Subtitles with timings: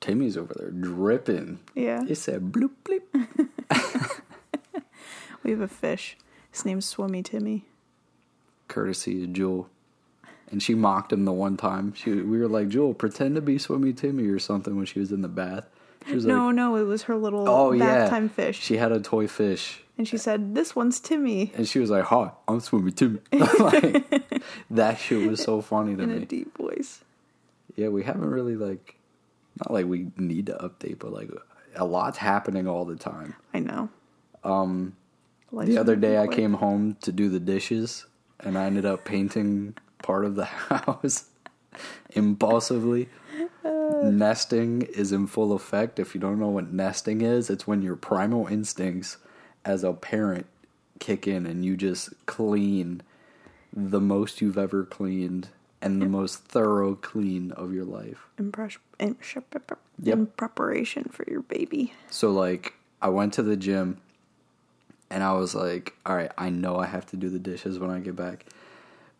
[0.00, 1.58] Timmy's over there dripping.
[1.74, 2.02] Yeah.
[2.08, 3.02] It said bloop bloop.
[5.42, 6.18] We have a fish.
[6.52, 7.64] His name's Swimmy Timmy.
[8.68, 9.70] Courtesy of Jewel.
[10.50, 11.94] And she mocked him the one time.
[11.94, 15.12] She we were like, Jewel, pretend to be Swimmy Timmy or something when she was
[15.12, 15.66] in the bath.
[16.06, 18.08] She was No, like, no, it was her little Oh bath yeah.
[18.10, 18.60] time fish.
[18.60, 19.82] She had a toy fish.
[19.96, 21.52] and she said, This one's Timmy.
[21.56, 23.20] And she was like, Hi, I'm Swimmy Timmy.
[23.32, 24.32] like,
[24.70, 27.02] that shit was so funny to In a deep voice.
[27.76, 28.96] Yeah, we haven't really like
[29.60, 31.30] not like we need to update, but like
[31.74, 33.34] a lot's happening all the time.
[33.54, 33.88] I know.
[34.44, 34.96] Um
[35.52, 38.06] Life's the other day I came home to do the dishes
[38.38, 41.26] and I ended up painting part of the house
[42.10, 43.08] impulsively.
[43.64, 45.98] nesting is in full effect.
[45.98, 49.18] If you don't know what nesting is, it's when your primal instincts
[49.64, 50.46] as a parent
[50.98, 53.02] kick in and you just clean
[53.72, 55.48] the most you've ever cleaned
[55.82, 58.26] and the most thorough clean of your life.
[58.38, 58.52] in,
[58.98, 59.16] in,
[60.02, 60.18] Yep.
[60.18, 61.92] in preparation for your baby.
[62.10, 63.98] So like I went to the gym
[65.10, 67.90] and I was like, all right, I know I have to do the dishes when
[67.90, 68.46] I get back.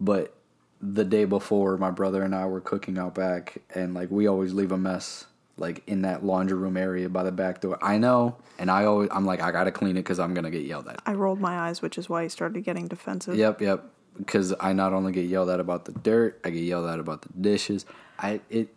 [0.01, 0.35] But
[0.81, 4.53] the day before my brother and I were cooking out back and like we always
[4.55, 5.27] leave a mess
[5.59, 7.79] like in that laundry room area by the back door.
[7.83, 10.51] I know and I always I'm like I got to clean it cuz I'm to
[10.51, 11.03] get yelled at.
[11.05, 13.37] I rolled my eyes, which is why he started getting defensive.
[13.37, 13.85] Yep, yep.
[14.17, 17.23] Because I not only get yelled at about the dirt, I get yelled at about
[17.23, 17.87] the dishes.
[18.19, 18.75] I it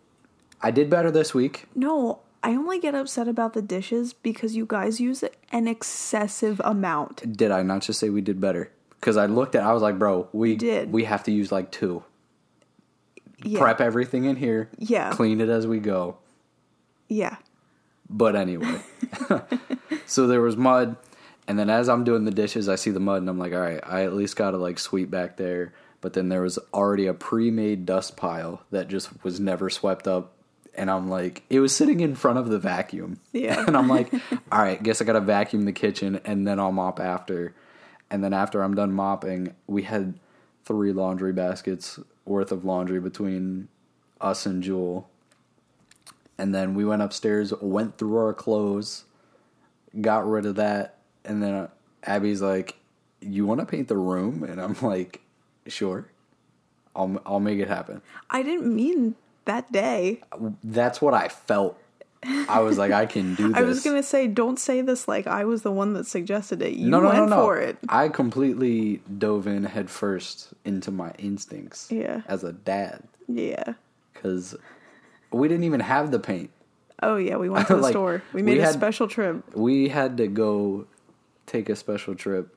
[0.62, 1.66] I did better this week.
[1.74, 7.36] No, I only get upset about the dishes because you guys use an excessive amount.
[7.36, 8.70] Did I not just say we did better?
[9.00, 10.92] Because I looked at, I was like, bro, we did.
[10.92, 12.02] We have to use like two.
[13.42, 13.60] Yeah.
[13.60, 14.70] Prep everything in here.
[14.78, 15.10] Yeah.
[15.10, 16.16] Clean it as we go.
[17.08, 17.36] Yeah.
[18.08, 18.80] But anyway,
[20.06, 20.96] so there was mud,
[21.46, 23.60] and then as I'm doing the dishes, I see the mud, and I'm like, all
[23.60, 25.72] right, I at least got to like sweep back there.
[26.00, 30.32] But then there was already a pre-made dust pile that just was never swept up,
[30.74, 33.20] and I'm like, it was sitting in front of the vacuum.
[33.32, 33.64] Yeah.
[33.66, 34.12] and I'm like,
[34.52, 37.54] all right, guess I got to vacuum the kitchen, and then I'll mop after.
[38.10, 40.18] And then after I'm done mopping, we had
[40.64, 43.68] three laundry baskets worth of laundry between
[44.20, 45.08] us and Jewel.
[46.38, 49.04] And then we went upstairs, went through our clothes,
[50.00, 51.68] got rid of that, and then
[52.04, 52.76] Abby's like,
[53.20, 55.20] "You want to paint the room?" And I'm like,
[55.66, 56.06] "Sure,
[56.94, 59.14] I'll I'll make it happen." I didn't mean
[59.46, 60.20] that day.
[60.62, 61.78] That's what I felt.
[62.48, 65.26] I was like, "I can do this." I was gonna say, don't say this like
[65.26, 66.72] I was the one that suggested it.
[66.74, 67.42] You no, no, went no, no.
[67.42, 67.76] for it.
[67.88, 71.88] I completely dove in headfirst into my instincts.
[71.90, 72.22] Yeah.
[72.26, 73.74] As a dad, Yeah.
[74.14, 74.54] because
[75.32, 76.50] we didn't even have the paint.
[77.02, 78.22] Oh yeah, we went to the Like, store.
[78.32, 79.54] We we made a had- special trip.
[79.54, 80.86] we had to go
[81.46, 82.56] take a special trip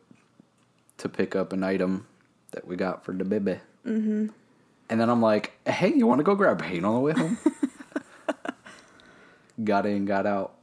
[0.97, 2.07] to pick up an item
[2.51, 3.59] that we got for the baby.
[3.85, 4.27] Mm-hmm.
[4.89, 7.37] And then I'm like, hey, you want to go grab paint on the way home?
[9.63, 10.53] got in, got out.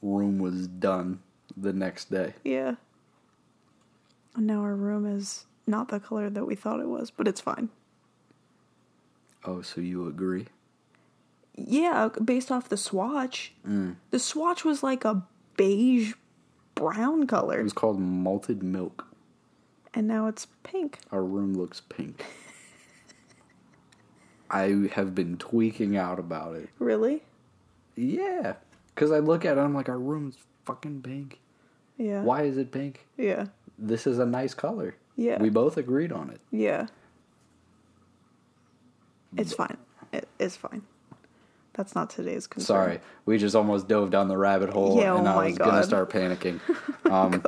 [0.00, 1.20] Room was done
[1.56, 2.34] the next day.
[2.44, 2.74] Yeah.
[4.34, 7.40] And now our room is not the color that we thought it was, but it's
[7.40, 7.68] fine.
[9.44, 10.46] Oh, so you agree?
[11.56, 13.52] Yeah, based off the swatch.
[13.66, 13.96] Mm.
[14.10, 15.22] The swatch was like a
[15.56, 16.14] beige
[16.82, 17.60] brown color.
[17.60, 19.06] It was called malted milk.
[19.94, 20.98] and now it's pink.
[21.12, 22.24] Our room looks pink.
[24.50, 26.68] I have been tweaking out about it.
[26.78, 27.22] Really?
[27.96, 28.54] Yeah.
[28.94, 31.40] Because I look at it, I'm like, our room's fucking pink.
[31.96, 32.22] Yeah.
[32.22, 33.06] Why is it pink?
[33.16, 33.46] Yeah.
[33.78, 34.96] This is a nice color.
[35.16, 35.40] Yeah.
[35.40, 36.40] We both agreed on it.
[36.50, 36.86] Yeah.
[39.36, 39.78] It's fine.
[40.12, 40.82] It, it's fine.
[41.74, 42.66] That's not today's concern.
[42.66, 45.84] Sorry, we just almost dove down the rabbit hole, Yeah, and oh I was gonna
[45.84, 46.60] start panicking.
[47.12, 47.44] Um,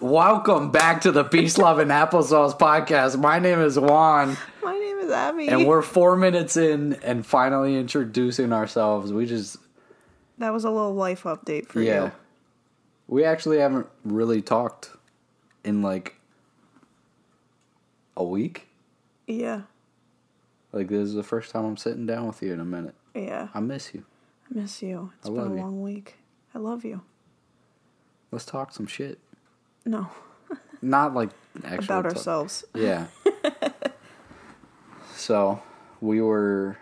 [0.00, 3.18] welcome back to the Peace, Love, and Applesauce podcast.
[3.18, 5.48] My name is Juan, My name is Abby.
[5.48, 9.12] and we're four minutes in and finally introducing ourselves.
[9.12, 9.56] We just,
[10.38, 12.12] that was a little life update for yeah, you.
[13.08, 14.90] we actually haven't really talked
[15.64, 16.14] in like
[18.16, 18.68] a week.
[19.26, 19.62] Yeah.
[20.72, 22.94] Like this is the first time I'm sitting down with you in a minute.
[23.24, 23.48] Yeah.
[23.54, 24.04] I miss you.
[24.50, 25.12] I miss you.
[25.18, 25.60] It's I been a you.
[25.60, 26.16] long week.
[26.54, 27.02] I love you.
[28.30, 29.18] Let's talk some shit.
[29.84, 30.08] No.
[30.82, 31.30] Not like
[31.64, 32.64] actually About talk- ourselves.
[32.74, 33.06] Yeah.
[35.16, 35.62] so
[36.00, 36.78] we were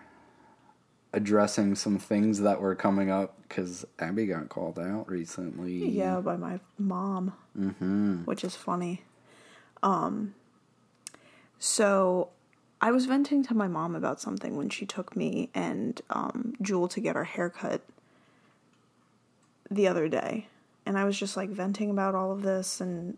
[1.13, 5.89] addressing some things that were coming up because Abby got called out recently.
[5.89, 8.25] Yeah, by my mom, mm-hmm.
[8.25, 9.03] which is funny.
[9.83, 10.35] Um,
[11.59, 12.31] so
[12.81, 16.89] I was venting to my mom about something when she took me and um, Jewel
[16.89, 17.83] to get our haircut
[19.71, 20.49] the other day,
[20.85, 23.17] and I was just like venting about all of this and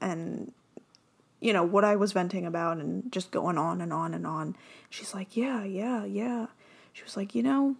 [0.00, 0.52] and
[1.40, 4.56] you know what I was venting about and just going on and on and on.
[4.90, 6.46] She's like, "Yeah, yeah, yeah."
[6.92, 7.76] She was like, "You know,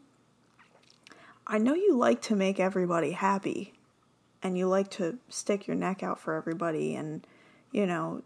[1.46, 3.72] I know you like to make everybody happy
[4.40, 7.26] and you like to stick your neck out for everybody and,
[7.72, 8.22] you know,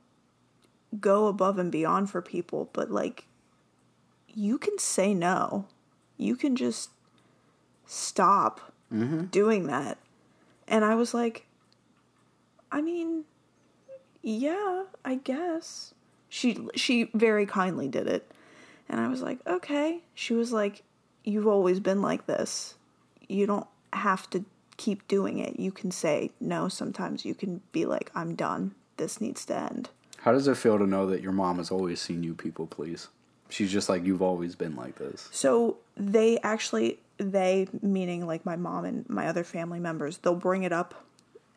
[1.00, 3.26] go above and beyond for people, but like,
[4.28, 5.66] you can say no.
[6.16, 6.90] You can just
[7.86, 9.24] stop mm-hmm.
[9.24, 9.98] doing that.
[10.66, 11.46] And I was like,
[12.72, 13.24] I mean,
[14.22, 15.94] yeah, I guess.
[16.28, 18.28] She she very kindly did it.
[18.88, 20.00] And I was like, okay.
[20.14, 20.82] She was like,
[21.22, 22.74] you've always been like this.
[23.28, 24.44] You don't have to
[24.76, 25.58] keep doing it.
[25.58, 27.24] You can say no sometimes.
[27.24, 28.74] You can be like, I'm done.
[28.96, 29.90] This needs to end.
[30.24, 33.08] How does it feel to know that your mom has always seen you people please?
[33.50, 35.28] She's just like you've always been like this.
[35.32, 40.62] So they actually, they meaning like my mom and my other family members, they'll bring
[40.62, 41.04] it up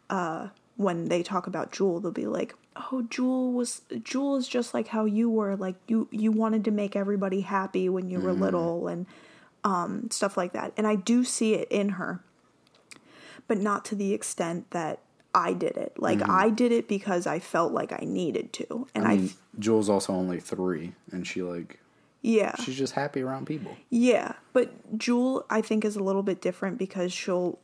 [0.10, 2.02] uh, when they talk about Jewel.
[2.02, 2.56] They'll be like,
[2.92, 5.56] "Oh, Jewel was Jewel is just like how you were.
[5.56, 9.06] Like you you wanted to make everybody happy when you were little and
[9.64, 12.22] um, stuff like that." And I do see it in her,
[13.48, 15.00] but not to the extent that
[15.34, 15.94] I did it.
[15.98, 19.90] Like I did it because I felt like I needed to, and I, mean, Jewel's
[19.90, 21.80] also only three, and she like
[22.24, 23.78] yeah she's just happy around people.
[23.90, 27.60] Yeah, but Jewel, I think, is a little bit different because she'll,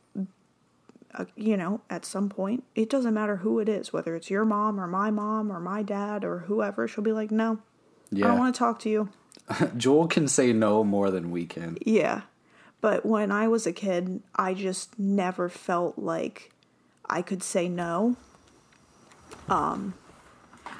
[1.14, 4.44] uh, you know, at some point, it doesn't matter who it is, whether it's your
[4.44, 7.58] mom or my mom or my dad or whoever, she'll be like, no,
[8.14, 9.08] I don't want to talk to you.
[9.76, 11.78] Jewel can say no more than we can.
[11.84, 12.22] Yeah.
[12.80, 16.52] But when I was a kid, I just never felt like
[17.14, 18.16] I could say no.
[19.48, 19.94] Um,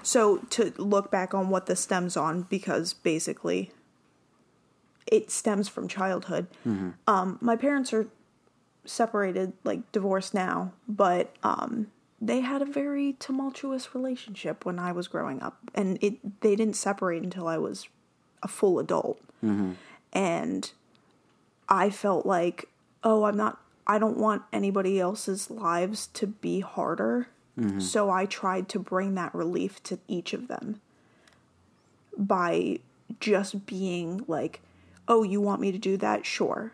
[0.03, 3.71] so to look back on what this stems on, because basically
[5.07, 6.49] it stems from childhood.
[7.07, 8.09] Um, my parents are
[8.85, 11.87] separated, like divorced now, but um,
[12.21, 16.77] they had a very tumultuous relationship when I was growing up, and it they didn't
[16.77, 17.89] separate until I was
[18.43, 19.21] a full adult,
[20.13, 20.73] and
[21.69, 22.69] I felt like,
[23.05, 23.61] oh, I'm not.
[23.87, 27.29] I don't want anybody else's lives to be harder.
[27.59, 27.81] Mm-hmm.
[27.81, 30.81] So I tried to bring that relief to each of them
[32.17, 32.81] by
[33.21, 34.61] just being like,
[35.07, 36.25] oh, you want me to do that?
[36.25, 36.73] Sure.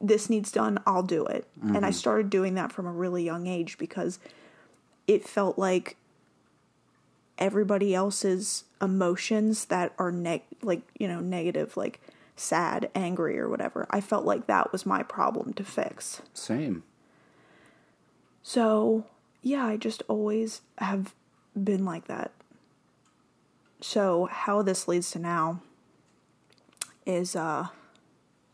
[0.00, 1.46] This needs done, I'll do it.
[1.60, 1.92] And I mm-hmm.
[1.92, 4.18] started doing that from a really young age because
[5.06, 5.96] it felt like
[7.38, 12.00] everybody else's emotions that are neg like, you know, negative, like
[12.40, 13.86] sad, angry or whatever.
[13.90, 16.22] I felt like that was my problem to fix.
[16.32, 16.82] Same.
[18.42, 19.06] So,
[19.42, 21.14] yeah, I just always have
[21.62, 22.32] been like that.
[23.80, 25.62] So, how this leads to now
[27.06, 27.68] is uh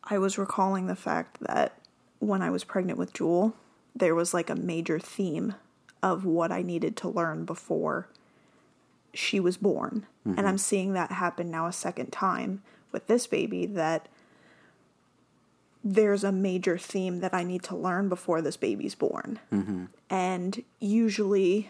[0.04, 1.78] I was recalling the fact that
[2.20, 3.54] when I was pregnant with Jewel,
[3.94, 5.54] there was like a major theme
[6.02, 8.08] of what I needed to learn before
[9.12, 10.06] she was born.
[10.24, 12.62] And I'm seeing that happen now a second time
[12.96, 14.08] with this baby that
[15.84, 19.38] there's a major theme that I need to learn before this baby's born.
[19.52, 19.84] Mm-hmm.
[20.08, 21.68] And usually,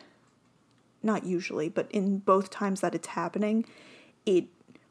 [1.02, 3.64] not usually, but in both times that it's happening,
[4.24, 4.44] it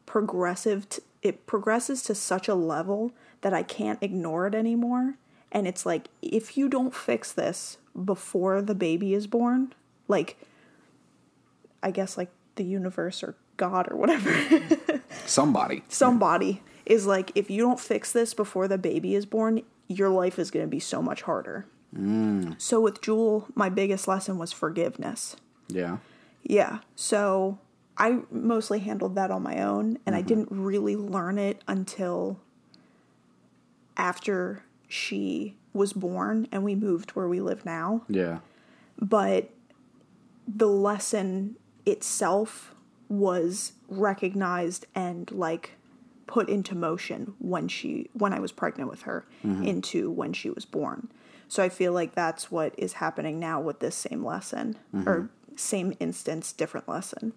[0.05, 5.15] progressive t- it progresses to such a level that I can't ignore it anymore.
[5.53, 9.73] And it's like if you don't fix this before the baby is born,
[10.09, 10.35] like
[11.81, 14.33] I guess like the universe or God or whatever
[15.25, 15.83] Somebody.
[15.87, 20.37] somebody is like, if you don't fix this before the baby is born, your life
[20.37, 21.65] is going to be so much harder.
[21.95, 22.59] Mm.
[22.61, 25.35] So with Jewel, my biggest lesson was forgiveness.
[25.67, 25.97] Yeah.
[26.43, 26.79] Yeah.
[26.95, 27.59] So
[27.97, 30.27] I mostly handled that on my own, and I mm-hmm.
[30.27, 32.39] didn't really learn it until
[33.97, 38.39] after she was born and we moved where we live now Yeah.
[38.99, 39.49] but
[40.47, 42.74] the lesson itself
[43.09, 45.71] was recognized and like
[46.27, 49.63] put into motion when she when I was pregnant with her mm-hmm.
[49.63, 51.09] into when she was born.
[51.47, 55.07] So I feel like that's what is happening now with this same lesson mm-hmm.
[55.07, 57.33] or same instance different lesson.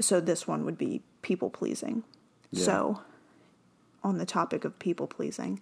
[0.00, 2.04] So this one would be people pleasing.
[2.52, 3.02] So
[4.02, 5.60] on the topic of people pleasing,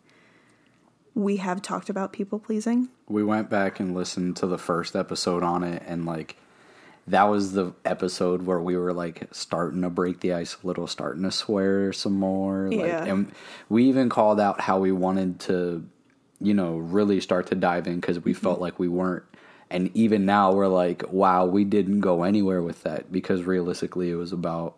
[1.15, 2.89] we have talked about people pleasing.
[3.09, 6.37] We went back and listened to the first episode on it, and like
[7.09, 10.87] that was the episode where we were like starting to break the ice a little,
[10.87, 12.69] starting to swear some more.
[12.71, 13.05] Like, Yeah.
[13.05, 13.33] and
[13.69, 15.87] we even called out how we wanted to,
[16.41, 18.43] you know, really start to dive in because we mm-hmm.
[18.43, 19.25] felt like we weren't.
[19.71, 24.15] And even now, we're like, wow, we didn't go anywhere with that because realistically, it
[24.15, 24.77] was about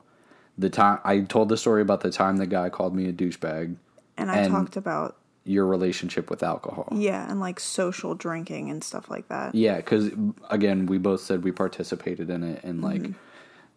[0.56, 0.98] the time.
[1.04, 3.76] I told the story about the time the guy called me a douchebag,
[4.16, 5.16] And I And- talked about
[5.48, 6.88] your relationship with alcohol.
[6.92, 9.54] Yeah, and like social drinking and stuff like that.
[9.54, 10.10] Yeah, because
[10.50, 13.02] again, we both said we participated in it and like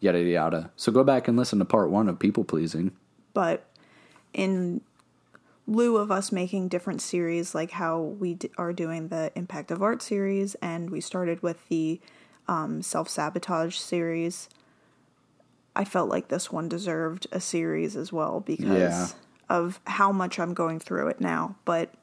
[0.01, 0.71] yada yada yada.
[0.75, 2.91] So go back and listen to part one of people pleasing.
[3.33, 3.65] But
[4.33, 4.81] in
[5.65, 9.81] lieu of us making different series, like how we d- are doing the Impact of
[9.81, 12.01] Art series, and we started with the
[12.49, 14.49] um, Self Sabotage series,
[15.73, 19.07] I felt like this one deserved a series as well because Yeah.
[19.49, 21.55] Of how much I'm going through it now.
[21.65, 21.93] But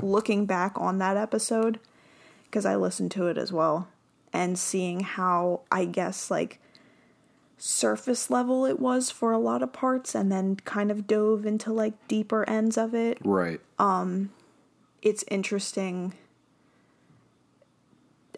[0.00, 1.78] looking back on that episode,
[2.44, 3.88] because I listened to it as well,
[4.32, 6.58] and seeing how I guess like
[7.58, 11.72] surface level it was for a lot of parts and then kind of dove into
[11.72, 13.60] like deeper ends of it Right.
[13.78, 14.30] Um
[15.00, 16.14] it's interesting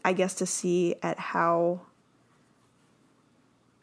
[0.05, 1.81] i guess to see at how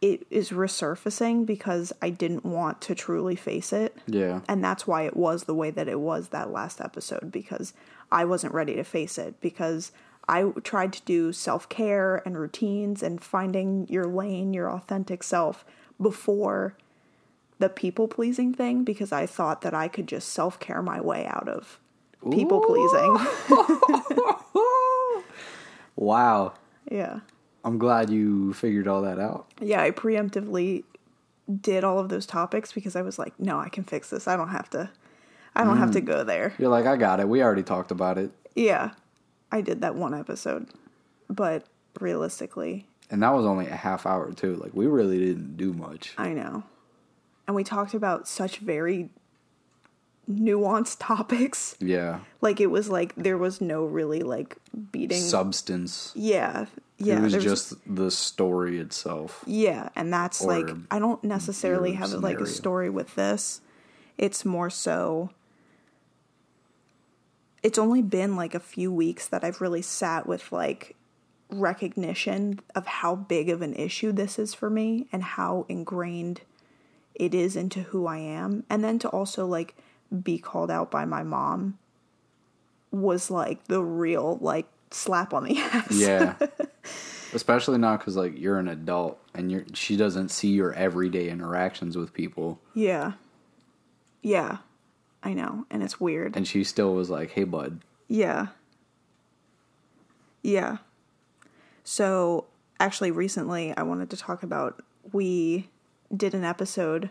[0.02, 4.42] it is resurfacing because i didn't want to truly face it yeah.
[4.48, 7.74] and that's why it was the way that it was that last episode because
[8.12, 9.92] I wasn't ready to face it because
[10.28, 15.64] I tried to do self-care and routines and finding your lane, your authentic self
[16.00, 16.76] before
[17.60, 21.48] the people pleasing thing because I thought that I could just self-care my way out
[21.48, 21.80] of
[22.32, 23.18] people pleasing.
[25.98, 26.54] Wow.
[26.90, 27.20] yeah.
[27.64, 29.48] I'm glad you figured all that out.
[29.60, 30.84] Yeah, I preemptively
[31.62, 34.28] did all of those topics because I was like, no, I can fix this.
[34.28, 34.90] I don't have to
[35.56, 36.06] I don't have to mm.
[36.06, 36.54] go there.
[36.58, 37.28] You're like, I got it.
[37.28, 38.32] We already talked about it.
[38.56, 38.92] Yeah,
[39.52, 40.68] I did that one episode,
[41.30, 41.66] but
[42.00, 44.56] realistically, And that was only a half hour too.
[44.56, 46.14] Like we really didn't do much.
[46.18, 46.64] I know.
[47.48, 49.10] And we talked about such very
[50.30, 51.76] nuanced topics.
[51.80, 52.20] Yeah.
[52.40, 54.56] Like it was like there was no really like
[54.92, 55.22] beating.
[55.22, 56.14] Substance.
[56.16, 56.68] yeah,
[57.02, 57.18] yeah.
[57.18, 59.44] it was just the story itself.
[59.46, 63.62] yeah, and that's like I don't necessarily have like a story with this.
[64.18, 65.32] It's more so.
[67.64, 70.96] It's only been like a few weeks that I've really sat with like
[71.52, 76.42] recognition of how big of an issue this is for me and how ingrained
[77.14, 78.64] it is into who I am.
[78.70, 79.76] And then to also like
[80.24, 81.78] be called out by my mom
[82.92, 85.92] was like the real like slap on the ass.
[85.92, 86.36] Yeah.
[87.34, 91.98] Especially now because like you're an adult and you're she doesn't see your everyday interactions
[91.98, 93.14] with people, Yeah.
[94.22, 94.58] Yeah.
[95.24, 95.66] I know.
[95.70, 96.36] And it's weird.
[96.36, 98.48] and she still was like, "Hey, bud." Yeah.
[100.44, 100.78] Yeah.
[101.84, 102.46] So,
[102.80, 105.70] actually, recently I wanted to talk about we
[106.16, 107.10] did an episode,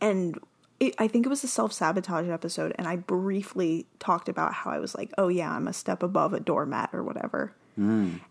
[0.00, 0.38] and
[0.80, 4.70] it, I think it was a self sabotage episode, and I briefly talked about how
[4.70, 7.52] I was like, oh, yeah, I'm a step above a doormat or whatever.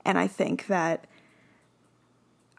[0.06, 1.06] And I think that.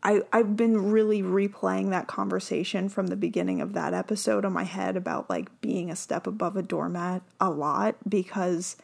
[0.00, 4.62] I, I've been really replaying that conversation from the beginning of that episode on my
[4.62, 8.76] head about like being a step above a doormat a lot because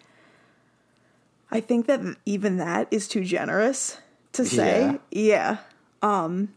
[1.53, 3.99] I think that even that is too generous
[4.33, 4.99] to say.
[5.13, 5.59] Yeah.
[6.03, 6.53] Um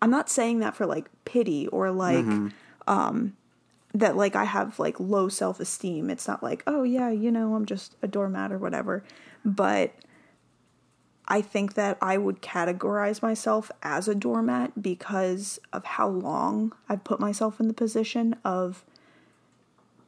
[0.00, 2.24] I'm not saying that for like pity or like
[2.86, 3.36] um
[3.92, 6.10] that like I have like low self-esteem.
[6.10, 9.02] It's not like, "Oh yeah, you know, I'm just a doormat or whatever."
[9.44, 9.92] But
[11.30, 17.04] I think that I would categorize myself as a doormat because of how long I've
[17.04, 18.84] put myself in the position of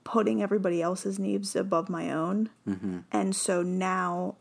[0.02, 2.50] putting everybody else's needs above my own.
[2.68, 2.98] Mm-hmm.
[3.12, 4.34] And so now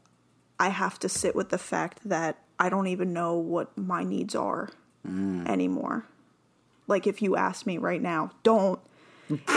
[0.59, 4.33] I have to sit with the fact that I don't even know what my needs
[4.33, 4.69] are
[5.07, 5.47] mm.
[5.47, 6.07] anymore.
[6.87, 8.79] Like if you ask me right now, don't
[9.47, 9.53] I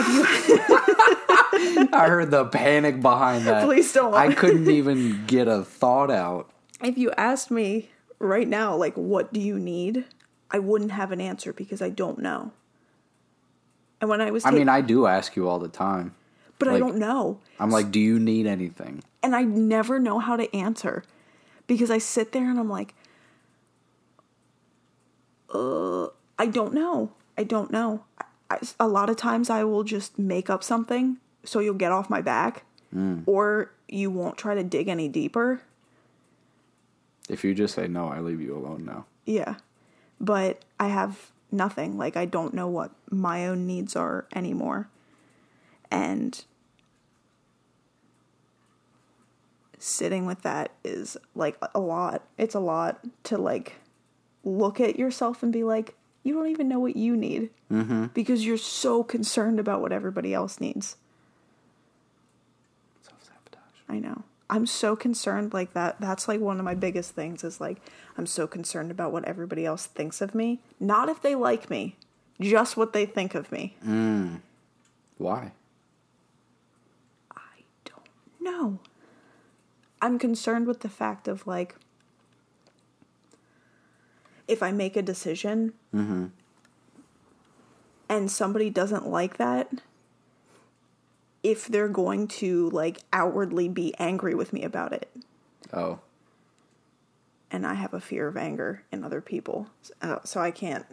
[2.07, 3.64] heard the panic behind that.
[3.64, 4.14] Please don't.
[4.14, 6.53] I couldn't even get a thought out.
[6.85, 10.05] If you asked me right now like what do you need?
[10.50, 12.53] I wouldn't have an answer because I don't know.
[14.00, 16.14] And when I was I mean, I do ask you all the time.
[16.59, 17.41] but I don't know.
[17.59, 21.03] I'm like, "Do you need anything?" and I never know how to answer
[21.67, 22.95] because I sit there and I'm like,
[25.53, 26.07] uh,
[26.38, 27.12] I don't know.
[27.38, 28.05] I don't know.
[28.50, 32.09] I, a lot of times I will just make up something so you'll get off
[32.11, 32.64] my back,
[33.26, 35.62] or you won't try to dig any deeper.
[37.28, 39.07] If you just say no, I leave you alone now.
[39.25, 39.57] Yeah,
[40.21, 41.97] but I have nothing.
[41.97, 44.88] Like I don't know what my own needs are anymore,
[45.90, 46.45] and
[49.78, 52.23] sitting with that is like a lot.
[52.38, 53.76] It's a lot to like
[54.43, 58.07] look at yourself and be like, you don't even know what you need mm-hmm.
[58.07, 60.97] because you're so concerned about what everybody else needs.
[63.02, 63.81] Self-sabotage.
[63.88, 64.25] I know.
[64.54, 66.00] I'm so concerned like that.
[66.00, 67.78] That's like one of my biggest things is like
[68.16, 70.61] I'm so concerned about what everybody else thinks of me.
[70.78, 71.96] Not if they like me,
[72.40, 73.76] just what they think of me.
[73.84, 74.42] Mm.
[75.18, 75.50] Why?
[77.37, 78.06] I don't
[78.40, 78.78] know.
[80.00, 81.75] I'm concerned with the fact of like
[84.46, 86.26] if I make a decision mm-hmm.
[88.08, 89.80] and somebody doesn't like that,
[91.44, 95.08] if they're going to like outwardly be angry with me about it.
[95.72, 96.00] Oh.
[97.50, 99.68] And I have a fear of anger in other people.
[100.02, 100.86] Uh, so I can't.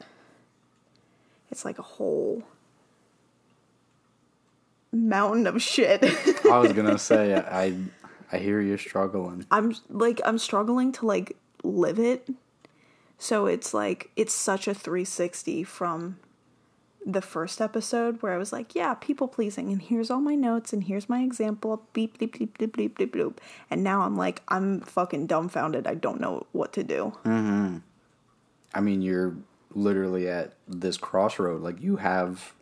[1.50, 2.44] It's like a whole
[4.92, 6.04] mountain of shit.
[6.46, 7.76] I was gonna say I
[8.32, 9.46] I hear you're struggling.
[9.50, 12.30] I'm like I'm struggling to like live it.
[13.18, 16.18] So it's like it's such a 360 from
[17.06, 20.72] the first episode where I was like, yeah, people pleasing, and here's all my notes,
[20.72, 23.42] and here's my example, beep, beep, beep, beep, beep, beep, beep.
[23.70, 25.88] And now I'm like, I'm fucking dumbfounded.
[25.88, 27.14] I don't know what to do.
[27.26, 27.78] Mm-hmm.
[28.74, 29.36] I mean, you're
[29.74, 31.62] literally at this crossroad.
[31.62, 32.54] Like, you have.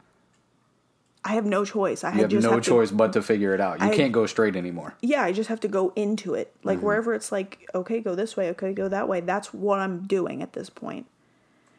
[1.25, 2.05] I have no choice.
[2.05, 3.81] I you have no have choice to, but to figure it out.
[3.81, 4.95] You I- can't go straight anymore.
[5.01, 6.55] yeah, I just have to go into it.
[6.63, 9.19] Like wherever it's like, okay, go this way, okay, go that way.
[9.19, 11.07] That's what I'm doing at this point.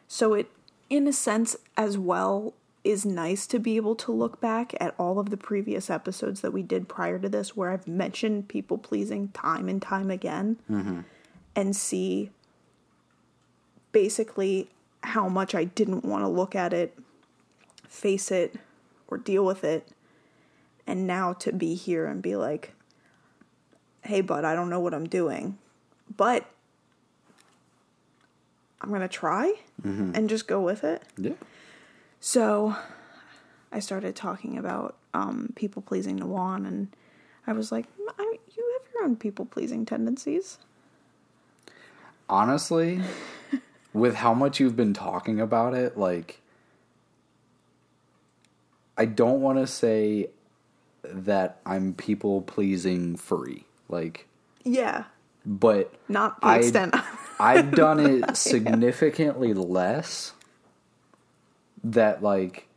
[0.07, 0.51] So it,
[0.91, 5.19] in a sense, as well, is nice to be able to look back at all
[5.19, 9.29] of the previous episodes that we did prior to this, where I've mentioned people pleasing
[9.29, 10.99] time and time again, mm-hmm.
[11.55, 12.31] and see
[13.93, 14.69] basically
[15.01, 16.99] how much I didn't want to look at it,
[17.87, 18.55] face it,
[19.07, 19.87] or deal with it.
[20.85, 22.73] And now to be here and be like,
[24.03, 25.57] hey, bud, I don't know what I'm doing,
[26.17, 26.50] but
[28.81, 31.03] I'm going to try and just go with it.
[31.17, 31.33] Yeah.
[32.19, 32.75] So
[33.71, 36.95] I started talking about um, people pleasing to Juan, and
[37.47, 37.85] I was like,
[38.17, 40.57] I, you have your own people pleasing tendencies.
[42.29, 43.01] Honestly,
[43.93, 46.39] with how much you've been talking about it, like,
[48.97, 50.29] I don't want to say
[51.03, 53.65] that I'm people pleasing free.
[53.89, 54.27] Like,
[54.63, 55.05] Yeah,
[55.45, 56.95] but not the I- extent.
[57.41, 60.33] I've done it significantly less
[61.83, 62.67] that like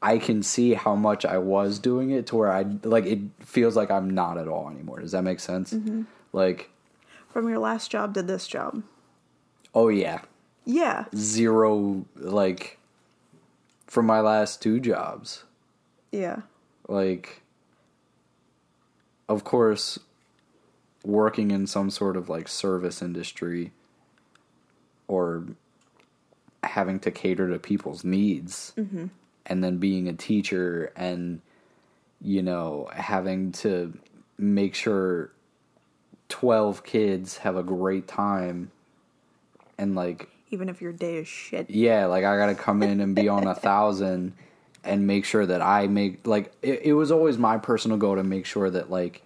[0.00, 3.74] I can see how much I was doing it to where I like it feels
[3.74, 5.00] like I'm not at all anymore.
[5.00, 5.72] Does that make sense?
[5.72, 6.02] Mm-hmm.
[6.32, 6.70] Like,
[7.28, 8.82] From your last job to this job.
[9.74, 10.20] oh yeah,
[10.64, 12.78] Yeah, zero like
[13.86, 15.44] from my last two jobs.
[16.12, 16.42] yeah,
[16.88, 17.40] Like
[19.28, 19.98] of course
[21.04, 23.72] working in some sort of like service industry
[25.06, 25.44] or
[26.62, 29.06] having to cater to people's needs mm-hmm.
[29.46, 31.40] and then being a teacher and
[32.22, 33.92] you know having to
[34.38, 35.30] make sure
[36.30, 38.70] 12 kids have a great time
[39.76, 41.68] and like even if your day is shit.
[41.68, 44.32] yeah, like I gotta come in and be on a thousand
[44.84, 48.22] and make sure that I make like it, it was always my personal goal to
[48.22, 49.23] make sure that like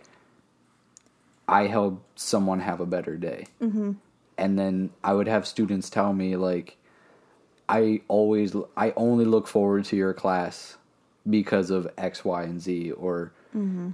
[1.48, 3.46] I help someone have a better day.
[3.60, 3.92] Mm-hmm.
[4.36, 6.76] And then I would have students tell me like
[7.68, 10.76] I always I only look forward to your class
[11.28, 13.32] because of X, Y, and Z or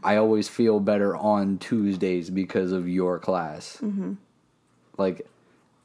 [0.02, 3.78] I always feel better on Tuesdays because of your class.
[3.80, 4.14] Mm-hmm.
[4.98, 5.26] Like,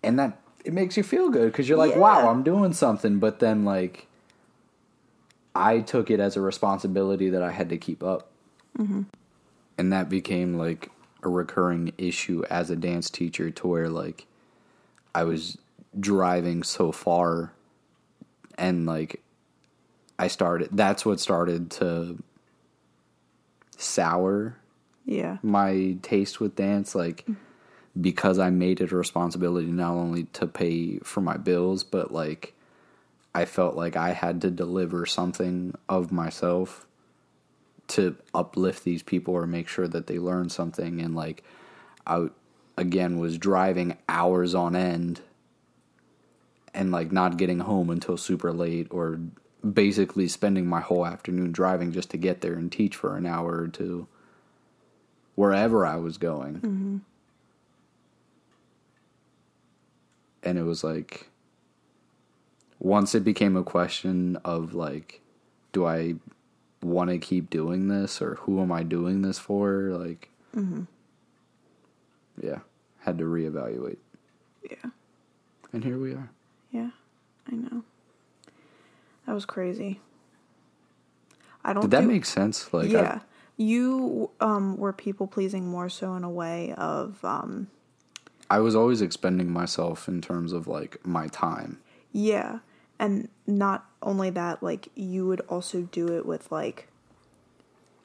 [0.03, 1.99] and that it makes you feel good because you're like, Yeah.
[1.99, 3.19] wow, I'm doing something.
[3.19, 4.07] But then, like,
[5.55, 8.29] I took it as a responsibility that I had to keep up,
[9.77, 10.89] and that became like
[11.23, 14.25] a recurring issue as a dance teacher to where like
[15.13, 15.57] I was
[15.99, 17.53] driving so far,
[18.57, 19.21] and like
[20.17, 20.69] I started.
[20.71, 22.21] That's what started to
[23.79, 24.57] sour
[25.05, 27.33] Yeah, my taste with dance like mm-hmm.
[27.99, 32.53] because I made it a responsibility not only to pay for my bills but like
[33.33, 36.85] I felt like I had to deliver something of myself
[37.89, 41.43] to uplift these people or make sure that they learn something and like
[42.05, 42.27] I
[42.77, 45.21] again was driving hours on end
[46.73, 49.19] and like not getting home until super late or
[49.73, 53.59] basically spending my whole afternoon driving just to get there and teach for an hour
[53.59, 54.07] or two
[55.35, 56.55] wherever I was going.
[56.55, 56.97] Mm-hmm.
[60.43, 61.29] And it was like,
[62.79, 65.21] once it became a question of like,
[65.73, 66.15] do I
[66.81, 69.91] want to keep doing this or who am I doing this for?
[69.91, 70.29] Like,
[72.41, 72.59] yeah,
[72.99, 73.97] had to reevaluate.
[74.69, 74.89] yeah,
[75.73, 76.29] And here we are.
[76.71, 76.89] yeah.
[77.51, 77.83] I know.
[79.25, 79.99] That was crazy.
[81.63, 81.81] I don't.
[81.81, 82.71] Did that do- make sense?
[82.73, 83.19] Like, I- yeah,
[83.57, 87.67] you um were people pleasing more so in a way of um
[88.51, 91.79] I was always expending myself in terms of like my time.
[92.13, 92.59] Yeah.
[92.99, 96.87] And not only that, like you would also do it with like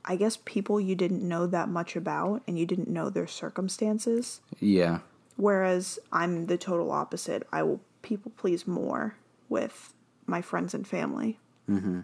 [0.04, 4.40] I guess people you didn't know that much about and you didn't know their circumstances.
[4.60, 5.00] Yeah.
[5.36, 7.46] Whereas I'm the total opposite.
[7.50, 9.16] I will people please more
[9.48, 9.92] with
[10.26, 11.38] my friends and family.
[11.68, 12.00] Mm-hmm.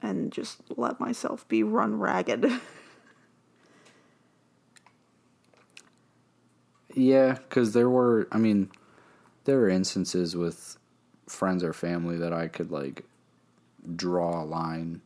[0.00, 2.46] and just let myself be run ragged.
[6.94, 8.70] Yeah, because there were, I mean,
[9.44, 10.76] there were instances with
[11.32, 13.04] friends or family that I could like
[13.96, 15.00] draw a line,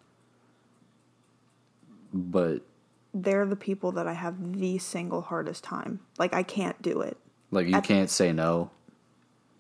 [2.13, 2.63] but
[3.15, 6.01] They're the people that I have the single hardest time.
[6.19, 7.17] Like I can't do it.
[7.51, 8.71] like you At- can't say no.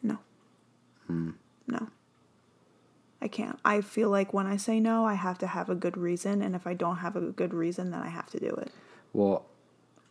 [0.02, 0.18] No.
[1.06, 1.30] Hmm.
[1.66, 1.88] No.
[3.22, 3.58] I can't.
[3.64, 6.54] I feel like when I say no, I have to have a good reason, and
[6.54, 8.70] if I don't have a good reason, then I have to do it.
[9.12, 9.46] Well,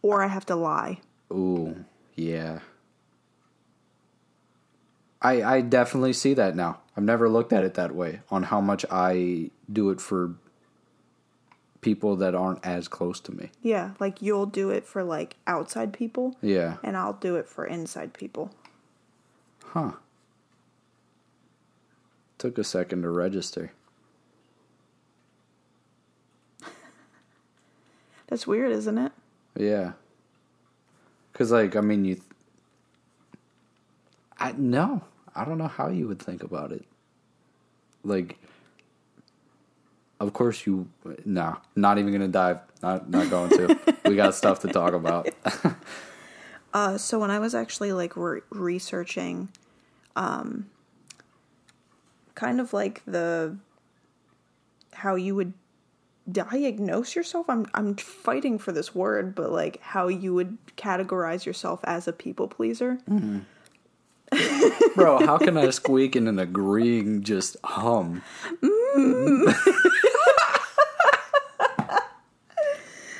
[0.01, 0.99] Or I have to lie.
[1.31, 2.59] ooh, yeah.
[5.25, 6.79] I I definitely see that now.
[6.95, 10.35] I've never looked at it that way on how much I do it for
[11.81, 13.49] people that aren't as close to me.
[13.61, 16.77] Yeah, like you'll do it for like outside people, Yeah.
[16.83, 18.51] and I'll do it for inside people.
[19.65, 19.91] Huh.
[22.37, 23.71] Took a second to register.
[28.27, 29.11] That's weird, isn't it?
[29.55, 29.93] Yeah.
[31.33, 32.21] Cuz like I mean you
[34.39, 35.01] I no,
[35.35, 36.85] I don't know how you would think about it.
[38.03, 38.37] Like
[40.19, 40.87] of course you
[41.25, 42.59] no, not even to dive.
[42.81, 43.95] Not not going to.
[44.05, 45.29] we got stuff to talk about.
[46.75, 49.47] Uh, so when I was actually like re- researching,
[50.17, 50.69] um,
[52.35, 53.55] kind of like the
[54.91, 55.53] how you would
[56.29, 57.49] diagnose yourself.
[57.49, 62.11] I'm I'm fighting for this word, but like how you would categorize yourself as a
[62.11, 62.99] people pleaser.
[64.95, 68.21] Bro, how can I squeak in an agreeing just hum?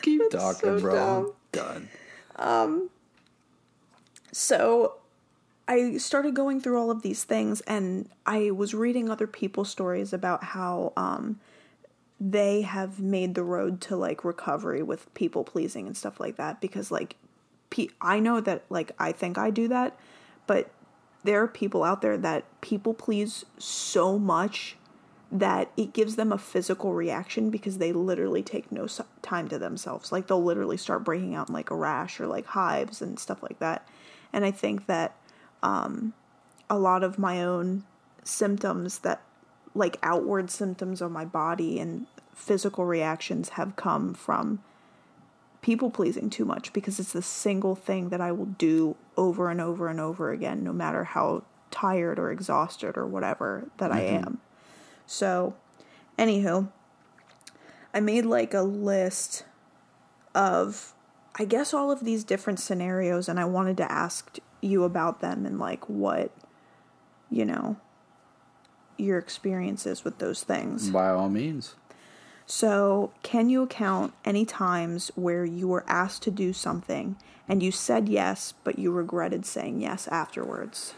[0.01, 0.97] Keep talking, so bro.
[0.97, 1.89] I'm done.
[4.31, 4.95] So
[5.67, 10.13] I started going through all of these things and I was reading other people's stories
[10.13, 11.39] about how um
[12.19, 16.61] they have made the road to like recovery with people pleasing and stuff like that
[16.61, 17.15] because like
[17.69, 19.97] pe- I know that like I think I do that
[20.47, 20.69] but
[21.25, 24.77] there are people out there that people please so much
[25.31, 28.87] that it gives them a physical reaction because they literally take no
[29.21, 30.11] time to themselves.
[30.11, 33.41] Like they'll literally start breaking out in like a rash or like hives and stuff
[33.41, 33.87] like that.
[34.31, 35.15] And I think that
[35.63, 36.13] um,
[36.69, 37.83] a lot of my own
[38.23, 39.21] symptoms that
[39.73, 44.59] like outward symptoms on my body and physical reactions have come from
[45.65, 49.59] people pleasing too much because it's the single thing that I will do over and
[49.59, 54.25] over and over again, no matter how tired or exhausted or whatever that I mm-hmm.
[54.25, 54.41] am.
[55.07, 55.55] So,
[56.19, 56.69] anywho,
[57.95, 59.43] I made like a list
[60.35, 60.93] of,
[61.39, 65.47] I guess, all of these different scenarios, and I wanted to ask you about them
[65.47, 66.31] and like what,
[67.31, 67.77] you know,
[68.99, 70.91] your experiences with those things.
[70.91, 71.73] By all means.
[72.47, 77.15] So, can you account any times where you were asked to do something
[77.47, 80.93] and you said yes, but you regretted saying yes afterwards?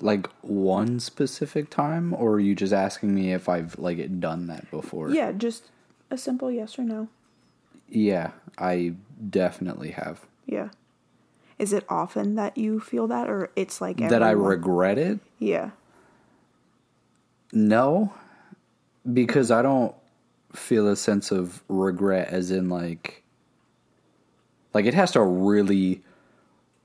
[0.00, 4.70] Like one specific time, or are you just asking me if I've like done that
[4.70, 5.10] before?
[5.10, 5.70] Yeah, just
[6.10, 7.08] a simple yes or no.
[7.88, 8.94] Yeah, I
[9.30, 10.20] definitely have.
[10.46, 10.70] Yeah.
[11.58, 15.20] Is it often that you feel that, or it's like That I regret it?
[15.38, 15.70] Yeah.
[17.52, 18.12] No,
[19.12, 19.94] because I don't
[20.52, 23.22] feel a sense of regret as in like
[24.72, 26.02] like it has to really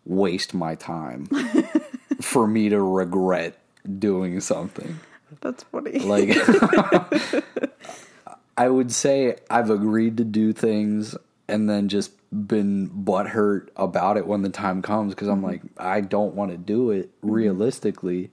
[0.06, 1.28] waste my time
[2.22, 3.58] for me to regret
[3.98, 5.00] doing something.
[5.42, 6.00] That's funny.
[6.00, 6.36] Like
[8.58, 11.16] I would say I've agreed to do things
[11.48, 16.02] and then just been butthurt about it when the time comes because I'm like I
[16.02, 18.32] don't want to do it realistically,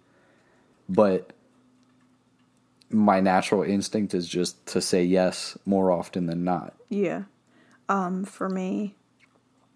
[0.89, 1.33] but
[2.91, 6.75] my natural instinct is just to say yes more often than not.
[6.89, 7.23] Yeah.
[7.89, 8.95] Um, for me,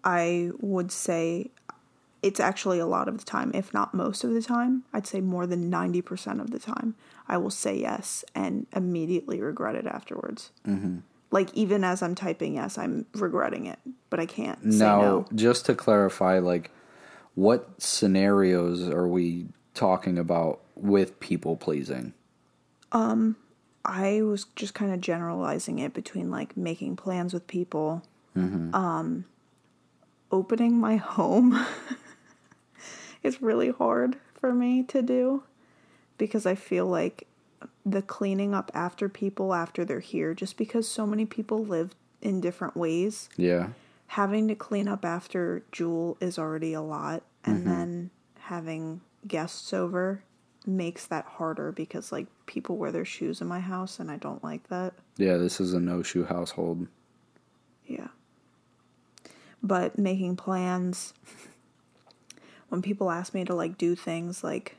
[0.03, 1.51] I would say
[2.21, 4.83] it's actually a lot of the time, if not most of the time.
[4.93, 6.95] I'd say more than 90% of the time,
[7.27, 10.51] I will say yes and immediately regret it afterwards.
[10.67, 10.99] Mm-hmm.
[11.31, 15.25] Like, even as I'm typing yes, I'm regretting it, but I can't say now, no.
[15.33, 16.71] just to clarify, like,
[17.35, 22.13] what scenarios are we talking about with people pleasing?
[22.91, 23.37] Um,
[23.85, 28.03] I was just kind of generalizing it between like making plans with people,
[28.35, 29.25] um,
[30.31, 31.65] opening my home.
[33.23, 35.43] it's really hard for me to do
[36.17, 37.27] because I feel like
[37.85, 42.39] the cleaning up after people after they're here, just because so many people live in
[42.41, 43.69] different ways, Yeah.
[44.07, 47.69] having to clean up after Jewel is already a lot, and Mm-hmm.
[47.69, 48.09] then
[48.41, 50.23] having guests over
[50.65, 54.43] makes that harder because like people wear their shoes in my house, and I don't
[54.43, 54.93] like that.
[55.17, 56.87] Yeah, this is a no shoe household.
[57.87, 58.09] Yeah.
[59.63, 61.13] But making plans
[62.69, 64.77] when people ask me to like do things like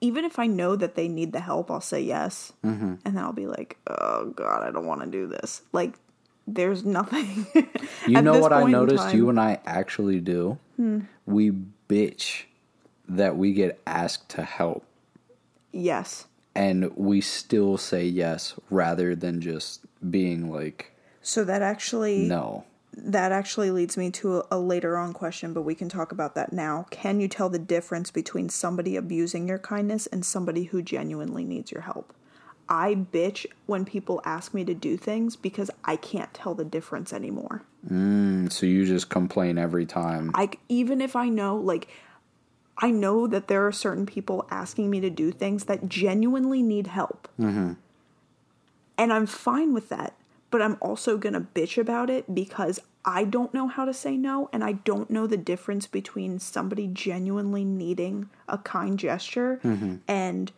[0.00, 2.52] even if I know that they need the help, I'll say yes.
[2.64, 2.94] Mm-hmm.
[3.04, 5.94] And then I'll be like, "Oh god, I don't want to do this." Like
[6.46, 7.46] there's nothing.
[8.06, 9.16] You know what I noticed time- Hmm.
[9.18, 10.58] you and I actually do?
[11.26, 11.52] We
[11.90, 12.44] bitch
[13.08, 14.84] that we get asked to help
[15.72, 16.26] Yes.
[16.54, 19.80] and we still say yes rather than just
[20.10, 22.64] being like So that actually no.
[23.04, 26.52] That actually leads me to a, later on question, but we can talk about that
[26.52, 26.86] now.
[26.90, 31.72] Can you tell the difference between somebody abusing your kindness and somebody who genuinely needs
[31.72, 32.12] your help?
[32.68, 37.12] I bitch when people ask me to do things because I can't tell the difference
[37.12, 37.62] anymore.
[37.90, 40.30] Mm, so you just complain every time.
[40.34, 41.88] I even if I know like
[42.76, 46.88] I know that there are certain people asking me to do things that genuinely need
[46.88, 47.28] help.
[47.40, 47.72] Mm-hmm.
[48.96, 50.14] And I'm fine with that,
[50.50, 54.16] but I'm also going to bitch about it because I don't know how to say
[54.16, 59.96] no and I don't know the difference between somebody genuinely needing a kind gesture mm-hmm.
[60.06, 60.52] and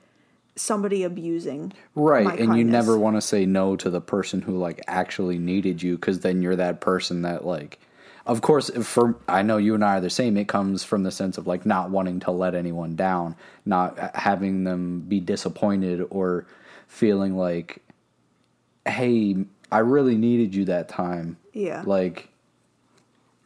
[0.57, 4.81] somebody abusing Right, and you never want to say no to the person who like
[4.87, 7.79] actually needed you because then you're that person that like
[8.27, 11.11] of course for I know you and I are the same it comes from the
[11.11, 16.47] sense of like not wanting to let anyone down, not having them be disappointed or
[16.89, 17.83] feeling like
[18.87, 19.37] hey,
[19.73, 21.37] I really needed you that time.
[21.53, 21.83] Yeah.
[21.87, 22.29] Like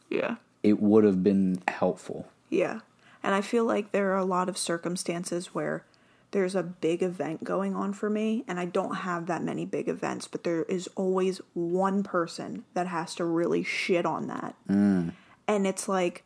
[0.09, 0.35] yeah.
[0.63, 2.27] it would have been helpful.
[2.49, 2.79] Yeah.
[3.23, 5.83] And I feel like there are a lot of circumstances where
[6.31, 9.87] there's a big event going on for me, and I don't have that many big
[9.87, 14.53] events, but there is always one person that has to really shit on that.
[14.69, 15.13] Mm.
[15.47, 16.23] And it's like,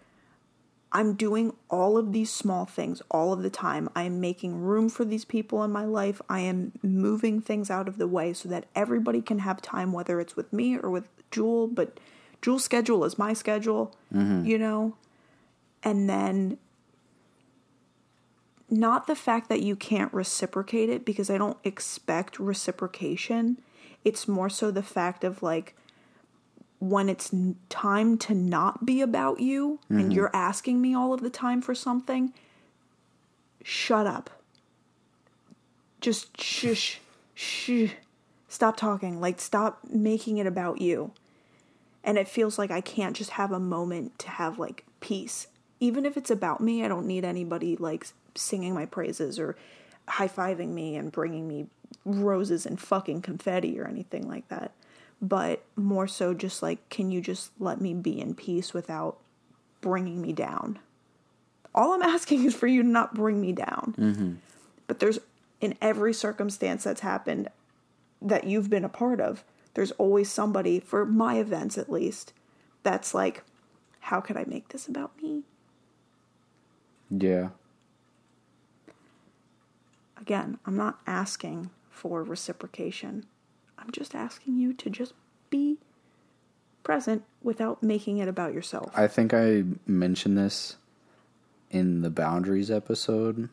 [0.92, 3.90] I'm doing all of these small things all of the time.
[3.96, 6.20] I am making room for these people in my life.
[6.28, 10.20] I am moving things out of the way so that everybody can have time, whether
[10.20, 11.68] it's with me or with Jewel.
[11.68, 12.00] But
[12.42, 14.46] Jewel's schedule is my schedule, mm-hmm.
[14.46, 14.96] you know?
[15.84, 16.58] And then
[18.68, 23.60] not the fact that you can't reciprocate it because I don't expect reciprocation.
[24.04, 25.76] It's more so the fact of like
[26.80, 27.32] when it's
[27.68, 30.12] time to not be about you and mm-hmm.
[30.12, 32.34] you're asking me all of the time for something,
[33.64, 34.30] shut up.
[36.00, 37.02] Just shush,
[37.36, 37.92] shh.
[38.48, 39.20] Stop talking.
[39.20, 41.12] Like, stop making it about you.
[42.04, 45.48] And it feels like I can't just have a moment to have like peace.
[45.82, 49.58] Even if it's about me, I don't need anybody like singing my praises or
[50.08, 51.68] high fiving me and bringing me
[52.06, 54.72] roses and fucking confetti or anything like that.
[55.22, 59.18] But more so, just like, can you just let me be in peace without
[59.82, 60.80] bringing me down?
[61.76, 63.96] All I'm asking is for you to not bring me down.
[63.98, 64.34] Mm-hmm.
[64.88, 65.20] But there's,
[65.62, 67.50] in every circumstance that's happened
[68.22, 72.34] that you've been a part of, there's always somebody, for my events at least,
[72.84, 73.44] that's like,
[74.00, 75.44] how could I make this about me?
[77.10, 77.50] Yeah.
[80.20, 83.26] Again, I'm not asking for reciprocation.
[83.82, 85.14] I'm just asking you to just
[85.50, 85.78] be
[86.84, 88.92] present without making it about yourself.
[88.96, 90.78] I think I mentioned this
[91.72, 93.50] in the boundaries episode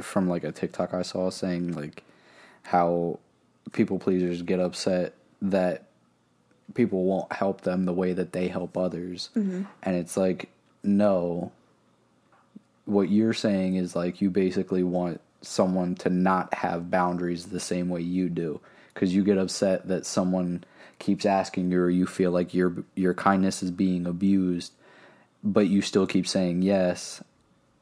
[0.00, 2.02] from like a TikTok I saw saying like
[2.64, 3.18] how
[3.72, 5.84] people pleasers get upset that
[6.74, 9.30] people won't help them the way that they help others.
[9.36, 9.62] Mm-hmm.
[9.82, 10.50] And it's like
[10.82, 11.52] no
[12.84, 17.88] what you're saying is like you basically want someone to not have boundaries the same
[17.88, 18.60] way you do
[18.94, 20.64] because you get upset that someone
[20.98, 24.72] keeps asking you or you feel like your your kindness is being abused
[25.42, 27.22] but you still keep saying yes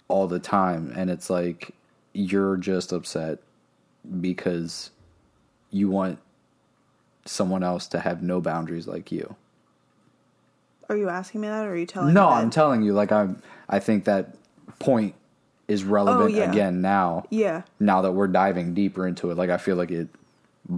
[0.08, 1.72] all the time and it's like
[2.14, 3.38] you're just upset
[4.20, 4.90] because
[5.70, 6.18] you want
[7.24, 9.36] someone else to have no boundaries like you
[10.88, 12.42] Are you asking me that or are you telling no me that?
[12.42, 14.34] i'm telling you like i'm i think that
[14.78, 15.14] point
[15.68, 16.50] is relevant Oh, yeah.
[16.50, 20.08] again now Yeah, now that we're diving deeper into it like i feel like it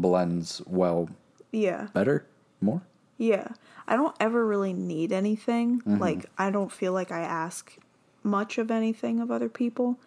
[0.00, 1.09] blends well
[1.52, 1.88] yeah.
[1.94, 2.26] better
[2.61, 2.83] more
[3.16, 3.48] Yeah.
[3.87, 5.80] I don't ever really need anything.
[5.80, 5.98] Mm-hmm.
[5.98, 7.76] Like I don't feel like I ask
[8.22, 9.98] much of anything of other people.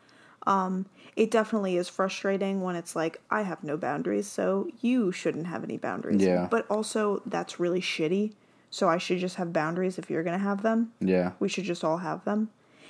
[0.46, 5.48] Um it definitely is frustrating when it's like I have no boundaries, so you shouldn't
[5.48, 6.22] have any boundaries.
[6.22, 6.48] Yeah.
[6.50, 8.34] But also that's really shitty.
[8.70, 10.92] So I should just have boundaries if you're going to have them.
[11.00, 12.50] yeah We should just all have them.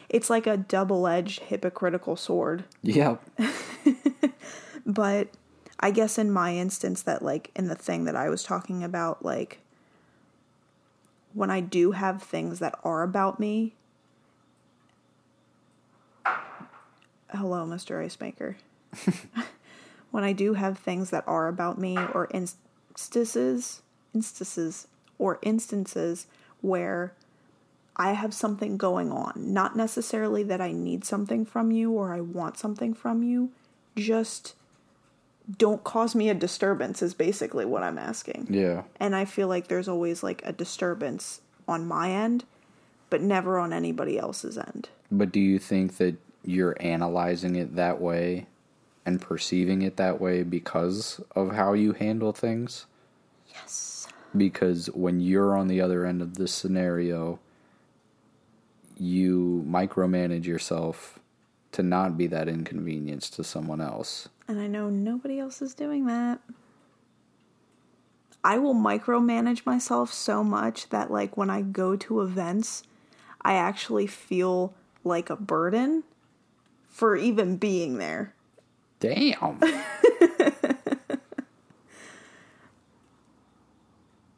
[0.10, 2.64] It's like a double-edged hypocritical sword.
[2.82, 3.18] yeah
[4.86, 5.28] But
[5.80, 9.24] I guess in my instance, that like in the thing that I was talking about,
[9.24, 9.60] like
[11.34, 13.76] when I do have things that are about me.
[17.30, 18.04] Hello, Mr.
[18.04, 18.58] Ice Maker.
[20.12, 23.82] when I do have things that are about me or instances,
[24.16, 24.88] instances
[25.20, 26.26] or instances
[26.62, 27.14] where
[27.96, 32.22] I have something going on, not necessarily that I need something from you or I
[32.22, 33.52] want something from you,
[33.96, 34.56] just
[35.56, 38.48] don't cause me a disturbance is basically what I'm asking.
[38.50, 38.84] Yeah.
[39.00, 42.44] And I feel like there's always like a disturbance on my end,
[43.10, 44.90] but never on anybody else's end.
[45.10, 48.48] But do you think that you're analyzing it that way
[49.06, 52.86] and perceiving it that way because of how you handle things?
[53.48, 54.08] Yes.
[54.36, 57.40] Because when you're on the other end of this scenario,
[58.98, 61.20] you micromanage yourself
[61.72, 64.28] to not be that inconvenience to someone else.
[64.48, 66.40] And I know nobody else is doing that.
[68.44, 72.84] I will micromanage myself so much that, like, when I go to events,
[73.42, 76.04] I actually feel like a burden
[76.90, 78.34] for even being there.
[79.02, 79.60] Damn.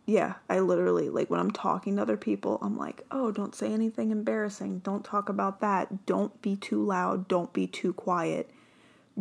[0.08, 3.72] yeah, I literally, like, when I'm talking to other people, I'm like, oh, don't say
[3.72, 4.80] anything embarrassing.
[4.80, 6.08] Don't talk about that.
[6.08, 7.28] Don't be too loud.
[7.28, 8.50] Don't be too quiet.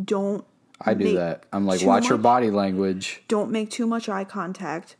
[0.03, 0.45] Don't
[0.81, 1.43] I do that.
[1.51, 3.23] I'm like, watch much, your body language.
[3.27, 4.95] Don't make too much eye contact.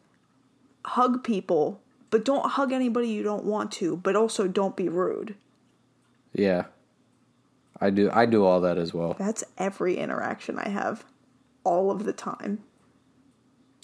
[0.85, 5.35] Hug people, but don't hug anybody you don't want to, but also don't be rude.
[6.33, 6.65] Yeah.
[7.81, 9.15] I do I do all that as well.
[9.17, 11.05] That's every interaction I have
[11.63, 12.63] all of the time.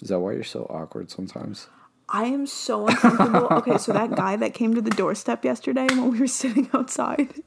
[0.02, 1.68] Is that why you're so awkward sometimes?
[2.08, 3.48] I am so uncomfortable.
[3.50, 7.42] okay, so that guy that came to the doorstep yesterday when we were sitting outside,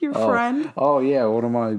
[0.00, 0.28] your oh.
[0.28, 0.72] friend.
[0.76, 1.76] Oh yeah, one of my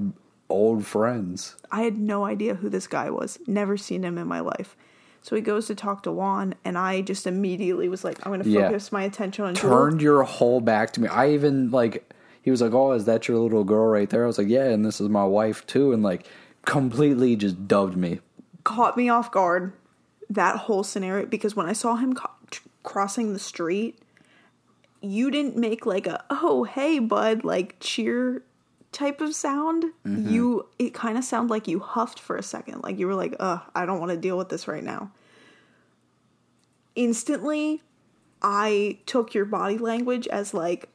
[0.49, 1.55] old friends.
[1.71, 3.39] I had no idea who this guy was.
[3.47, 4.75] Never seen him in my life.
[5.21, 8.43] So he goes to talk to Juan, and I just immediately was like, I'm going
[8.43, 8.97] to focus yeah.
[8.97, 9.55] my attention on.
[9.55, 11.07] Turned your whole back to me.
[11.07, 12.09] I even like.
[12.41, 14.65] He was like, "Oh, is that your little girl right there?" I was like, "Yeah,"
[14.65, 16.27] and this is my wife too, and like
[16.65, 18.19] completely just dubbed me.
[18.65, 19.71] Caught me off guard.
[20.29, 22.29] That whole scenario because when I saw him co-
[22.83, 23.97] crossing the street,
[24.99, 28.43] you didn't make like a "Oh, hey, bud," like cheer
[28.93, 30.29] type of sound, mm-hmm.
[30.29, 33.35] you it kind of sounded like you huffed for a second, like you were like,
[33.39, 35.11] "Ugh, I don't want to deal with this right now."
[36.95, 37.81] Instantly,
[38.41, 40.89] I took your body language as like,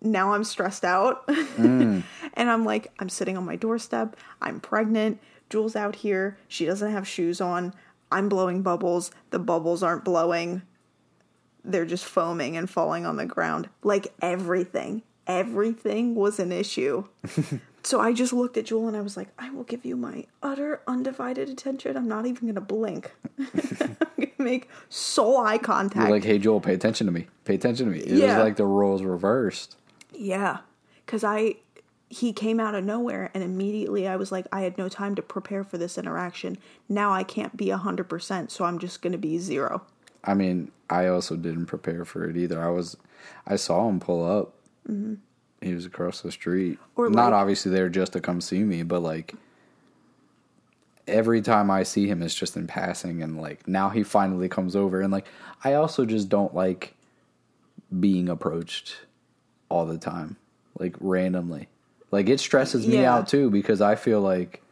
[0.00, 1.26] now I'm stressed out.
[1.26, 2.02] Mm.
[2.34, 4.16] and I'm like, I'm sitting on my doorstep.
[4.40, 5.20] I'm pregnant.
[5.50, 6.38] Jewel's out here.
[6.48, 7.74] She doesn't have shoes on.
[8.10, 9.10] I'm blowing bubbles.
[9.30, 10.62] The bubbles aren't blowing.
[11.64, 13.68] They're just foaming and falling on the ground.
[13.82, 17.04] Like everything everything was an issue.
[17.82, 20.26] so I just looked at Jewel and I was like, I will give you my
[20.42, 21.96] utter undivided attention.
[21.96, 23.12] I'm not even going to blink.
[23.38, 26.08] I'm going to make soul eye contact.
[26.08, 27.28] You're like, hey, Jewel, pay attention to me.
[27.44, 28.00] Pay attention to me.
[28.00, 28.36] It yeah.
[28.36, 29.76] was like the roles reversed.
[30.12, 30.58] Yeah.
[31.04, 31.56] Because I,
[32.08, 35.22] he came out of nowhere and immediately I was like, I had no time to
[35.22, 36.58] prepare for this interaction.
[36.88, 39.82] Now I can't be 100%, so I'm just going to be zero.
[40.24, 42.62] I mean, I also didn't prepare for it either.
[42.62, 42.96] I was,
[43.46, 44.54] I saw him pull up
[44.88, 45.14] Mm-hmm.
[45.60, 46.78] He was across the street.
[46.96, 49.34] Or like, Not obviously there just to come see me, but like
[51.06, 54.76] every time I see him, it's just in passing, and like now he finally comes
[54.76, 55.26] over, and like
[55.64, 56.94] I also just don't like
[58.00, 58.96] being approached
[59.68, 60.36] all the time,
[60.78, 61.68] like randomly.
[62.10, 63.14] Like it stresses me yeah.
[63.14, 64.62] out too because I feel like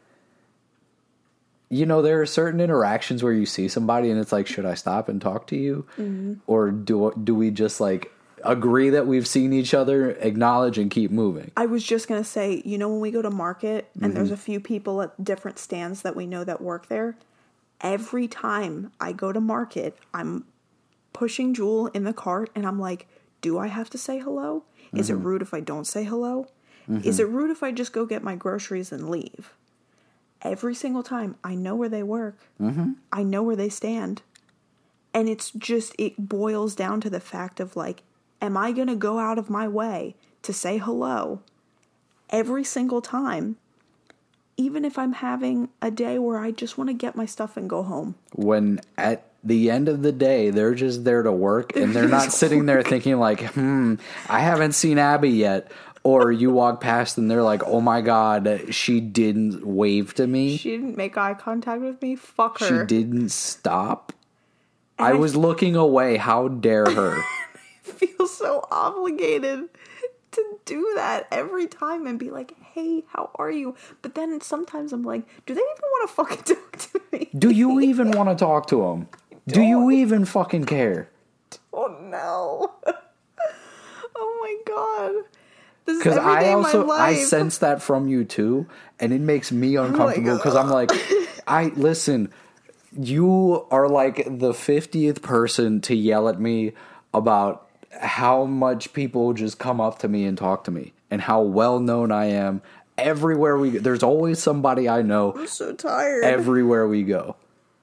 [1.71, 4.75] you know there are certain interactions where you see somebody and it's like should I
[4.75, 6.35] stop and talk to you mm-hmm.
[6.47, 8.13] or do do we just like
[8.45, 11.51] agree that we've seen each other, acknowledge, and keep moving.
[11.57, 14.15] I was just gonna say, you know, when we go to market and mm-hmm.
[14.15, 17.17] there's a few people at different stands that we know that work there,
[17.81, 20.45] every time I go to market, I'm
[21.13, 23.07] pushing Jewel in the cart and I'm like,
[23.41, 24.65] do I have to say hello?
[24.93, 25.21] Is mm-hmm.
[25.21, 26.49] it rude if I don't say hello?
[26.89, 27.09] Mm-hmm.
[27.09, 29.55] Is it rude if I just go get my groceries and leave?
[30.43, 32.39] Every single time, I know where they work.
[32.61, 32.93] Mm-hmm.
[33.13, 34.23] I know where they stand.
[35.13, 38.03] And it's just, it boils down to the fact of like,
[38.41, 41.41] am I going to go out of my way to say hello
[42.31, 43.57] every single time,
[44.57, 47.69] even if I'm having a day where I just want to get my stuff and
[47.69, 48.15] go home?
[48.35, 52.33] When at the end of the day, they're just there to work and they're not
[52.33, 53.97] sitting there thinking, like, hmm,
[54.29, 55.71] I haven't seen Abby yet.
[56.03, 60.57] Or you walk past and they're like, oh my God, she didn't wave to me.
[60.57, 62.17] She didn't make eye contact with me.
[62.17, 62.81] Fuck her.
[62.81, 64.15] She didn't stop.
[64.99, 66.17] I, I was looking away.
[66.17, 67.23] How dare her?
[67.99, 69.69] feel so obligated
[70.33, 73.75] to do that every time and be like, hey, how are you?
[74.03, 77.31] But then sometimes I'm like, do they even want to fucking talk to me?
[77.37, 79.09] Do you even want to talk to them?
[79.47, 81.09] Do you even fucking care?
[81.73, 82.73] Oh no.
[84.17, 85.25] oh my god.
[85.87, 88.67] This is Because I day of my also I sense that from you too,
[89.01, 90.91] and it makes me oh, uncomfortable because I'm like,
[91.47, 92.33] I listen.
[92.93, 96.73] You are like the fiftieth person to yell at me
[97.15, 101.43] about how much people just come up to me and talk to me, and how
[101.43, 102.63] well known I am
[102.99, 103.73] everywhere we.
[103.73, 103.79] Go.
[103.81, 106.25] There's always somebody I know I'm so tired.
[106.25, 107.37] everywhere we go.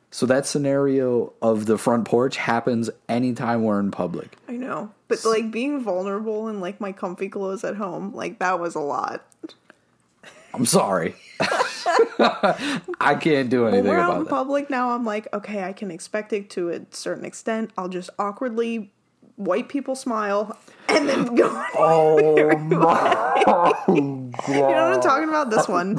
[0.10, 4.38] So that scenario of the front porch happens anytime we're in public.
[4.47, 4.91] I know.
[5.10, 8.80] But like being vulnerable in like my comfy clothes at home, like that was a
[8.80, 9.26] lot.
[10.53, 11.14] I'm sorry.
[11.39, 14.30] I can't do When anything we're out in that.
[14.30, 17.72] public now, I'm like, okay, I can expect it to a certain extent.
[17.78, 18.91] I'll just awkwardly
[19.38, 20.57] white people smile
[20.89, 21.47] and then go.
[21.79, 22.17] Oh
[22.67, 25.49] my You know what I'm talking about?
[25.49, 25.97] This one.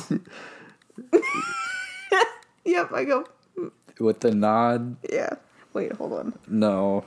[2.65, 3.25] yep, I go,
[3.57, 3.71] mm.
[3.99, 5.35] With the nod, yeah.
[5.73, 6.39] Wait, hold on.
[6.47, 7.05] no.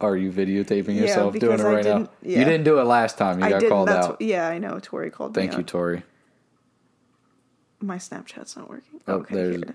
[0.00, 2.08] Are you videotaping Yeah, yourself doing it right now?
[2.22, 2.38] yeah.
[2.38, 3.40] You didn't do it last time.
[3.40, 3.72] You I got didn't.
[3.72, 4.08] called out.
[4.10, 4.78] what- yeah, I know.
[4.80, 5.58] Tori called Thank me.
[5.58, 5.62] you.
[5.64, 6.04] Tori.
[7.80, 9.00] My Snapchat's not working.
[9.08, 9.74] Oh, okay, there's- here.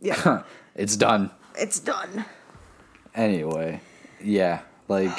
[0.00, 0.42] Yeah,
[0.74, 1.30] It's done.
[1.56, 2.24] it's done.
[3.14, 3.80] Anyway,
[4.22, 5.10] yeah, like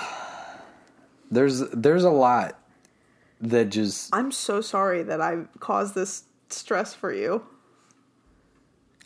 [1.30, 2.60] there's there's a lot
[3.42, 7.44] that just I'm so sorry that I caused this stress for you.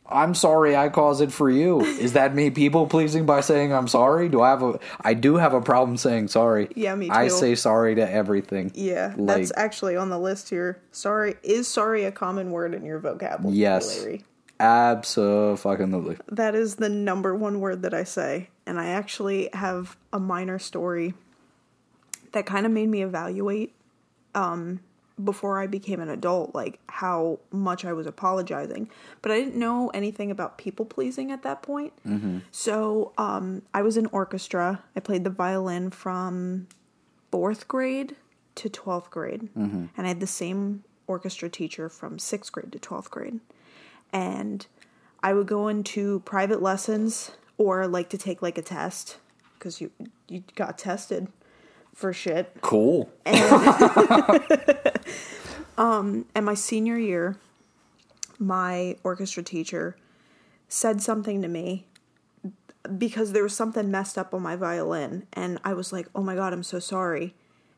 [0.09, 1.81] I'm sorry I caused it for you.
[1.81, 4.29] Is that me people pleasing by saying I'm sorry?
[4.29, 6.69] Do I have a I do have a problem saying sorry.
[6.75, 7.13] Yeah, me too.
[7.13, 8.71] I say sorry to everything.
[8.73, 10.81] Yeah, Like- that's actually on the list here.
[10.93, 13.57] Sorry, is sorry a common word in your vocabulary?
[13.57, 14.07] Yes.
[14.59, 15.85] Absolutely.
[15.85, 16.17] Lovely.
[16.29, 18.49] That is the number one word that I say.
[18.65, 21.13] And I actually have a minor story
[22.31, 23.73] that kind of made me evaluate
[24.35, 24.79] um,
[25.23, 28.89] before I became an adult, like how much I was apologizing.
[29.21, 31.93] But I didn't know anything about people pleasing at that point.
[32.51, 34.83] So um, I was in orchestra.
[34.95, 36.67] I played the violin from
[37.31, 38.15] fourth grade
[38.55, 39.49] to 12th grade.
[39.55, 43.39] And I had the same orchestra teacher from sixth grade to 12th grade.
[44.13, 44.65] And
[45.21, 49.17] I would go into private lessons or like to take like a test
[49.57, 49.91] because you
[50.27, 51.27] you got tested
[51.93, 52.55] for shit.
[52.61, 53.11] Cool.
[55.77, 57.37] Um, and my senior year,
[58.39, 59.95] my orchestra teacher
[60.67, 61.85] said something to me
[62.97, 65.27] because there was something messed up on my violin.
[65.33, 67.35] And I was like, oh my God, I'm so sorry.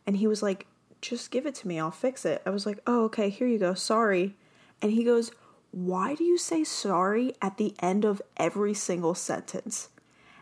[0.08, 0.66] And he was like,
[1.02, 2.42] just give it to me, I'll fix it.
[2.46, 4.36] I was like, oh, okay, here you go, sorry.
[4.82, 5.32] And he goes,
[5.72, 9.90] why do you say sorry at the end of every single sentence?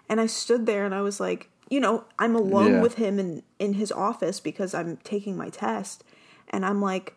[0.10, 2.82] And I stood there and I was like, you know, I'm alone Yeah.
[2.82, 6.04] with him in, in his office because I'm taking my test.
[6.50, 7.14] And I'm like,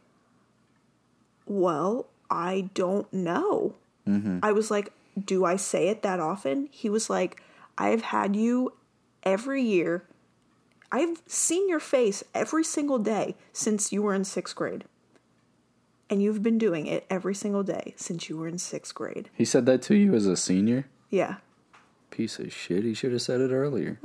[1.46, 3.74] well, I don't know.
[4.08, 4.38] Mm-hmm.
[4.42, 4.92] I was like,
[5.22, 6.68] do I say it that often?
[6.70, 7.42] He was like,
[7.78, 8.72] I've had you
[9.22, 10.04] every year.
[10.92, 14.84] I've seen your face every single day since you were in sixth grade.
[16.10, 19.30] And you've been doing it every single day since you were in sixth grade.
[19.32, 20.86] He said that to you as a senior?
[21.08, 21.36] Yeah.
[22.10, 22.82] Piece of shit.
[22.82, 24.00] He should have said it earlier.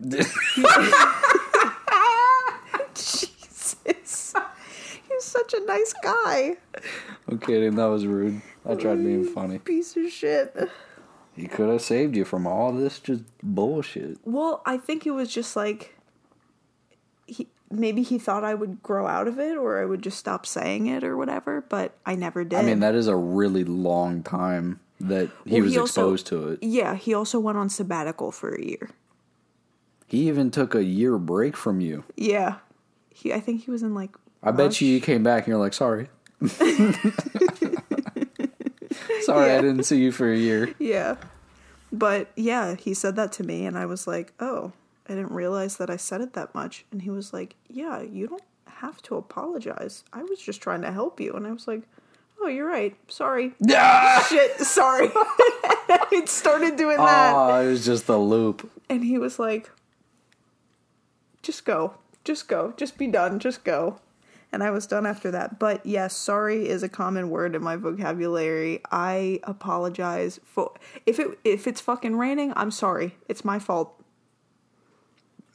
[2.94, 4.34] Jesus.
[5.06, 6.56] He's such a nice guy.
[7.28, 7.74] I'm kidding.
[7.76, 8.40] That was rude.
[8.66, 9.58] I tried being funny.
[9.58, 10.56] Piece of shit.
[11.36, 14.16] He could have saved you from all this just bullshit.
[14.24, 15.94] Well, I think it was just like
[17.70, 20.86] maybe he thought I would grow out of it or I would just stop saying
[20.86, 22.58] it or whatever, but I never did.
[22.58, 26.26] I mean, that is a really long time that he Well, was he also- exposed
[26.28, 26.58] to it.
[26.62, 28.90] yeah, he also went on sabbatical for a year.
[30.06, 32.04] He even took a year break from you.
[32.16, 32.56] Yeah.
[33.10, 34.10] He I think he was in like
[34.42, 36.08] I bet you you came back and you're like, sorry.
[39.22, 40.74] sorry, I didn't see you for a year.
[40.78, 41.16] Yeah.
[41.92, 44.72] But yeah, he said that to me and I was like, "Oh,
[45.10, 48.28] I didn't realize that I said it that much." And he was like, "Yeah, you
[48.28, 50.04] don't have to apologize.
[50.12, 51.82] I was just trying to help you." And I was like,
[52.40, 52.96] "Oh, you're right.
[53.08, 53.54] Sorry."
[54.28, 55.10] Shit, sorry.
[56.12, 57.34] it started doing that.
[57.34, 58.70] Oh, it was just the loop.
[58.88, 59.70] And he was like,
[61.42, 61.94] just go.
[62.24, 62.74] Just go.
[62.76, 63.38] Just be done.
[63.38, 63.98] Just go.
[64.52, 65.58] And I was done after that.
[65.58, 68.80] But yes, sorry is a common word in my vocabulary.
[68.90, 70.72] I apologize for
[71.06, 73.16] if it if it's fucking raining, I'm sorry.
[73.28, 73.94] It's my fault.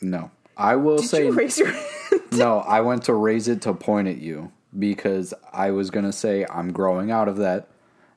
[0.06, 0.32] No.
[0.56, 1.86] I will Did say you raise your hand?
[2.32, 6.14] no, I went to raise it to point at you because I was going to
[6.14, 7.68] say I'm growing out of that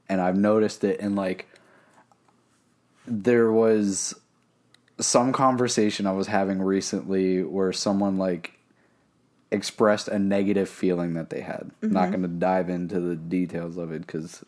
[0.08, 1.48] and I've noticed it and like
[3.06, 4.14] there was
[5.00, 8.52] some conversation I was having recently where someone like
[9.50, 11.70] expressed a negative feeling that they had.
[11.80, 12.10] Not mm-hmm.
[12.10, 14.44] going to dive into the details of it cuz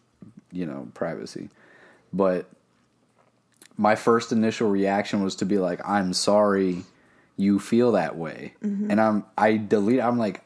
[0.52, 1.48] you know, privacy.
[2.12, 2.50] But
[3.76, 6.84] my first initial reaction was to be like, "I'm sorry,
[7.40, 8.90] you feel that way," mm-hmm.
[8.90, 10.00] and I'm I delete.
[10.00, 10.42] I'm like,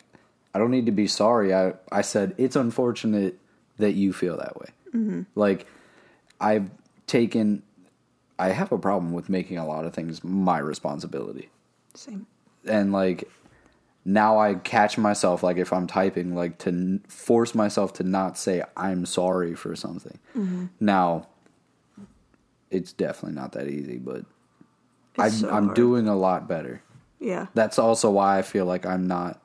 [0.55, 1.55] I don't need to be sorry.
[1.55, 3.39] I I said it's unfortunate
[3.79, 4.69] that you feel that way.
[4.95, 5.23] Mm-hmm.
[5.35, 5.67] Like
[6.41, 6.71] I've
[7.07, 7.63] taken.
[8.39, 11.51] I have a problem with making a lot of things my responsibility
[11.95, 12.27] Same.
[12.67, 13.31] and like
[14.05, 18.37] now I catch myself like if I'm typing like to n- force myself to not
[18.37, 20.19] say I'm sorry for something.
[20.37, 20.67] Mm-hmm.
[20.81, 21.29] Now
[22.71, 24.25] it's definitely not that easy, but
[25.19, 25.77] I, so I'm hard.
[25.77, 26.83] doing a lot better.
[27.21, 27.47] Yeah.
[27.55, 29.41] That's also why I feel like I'm not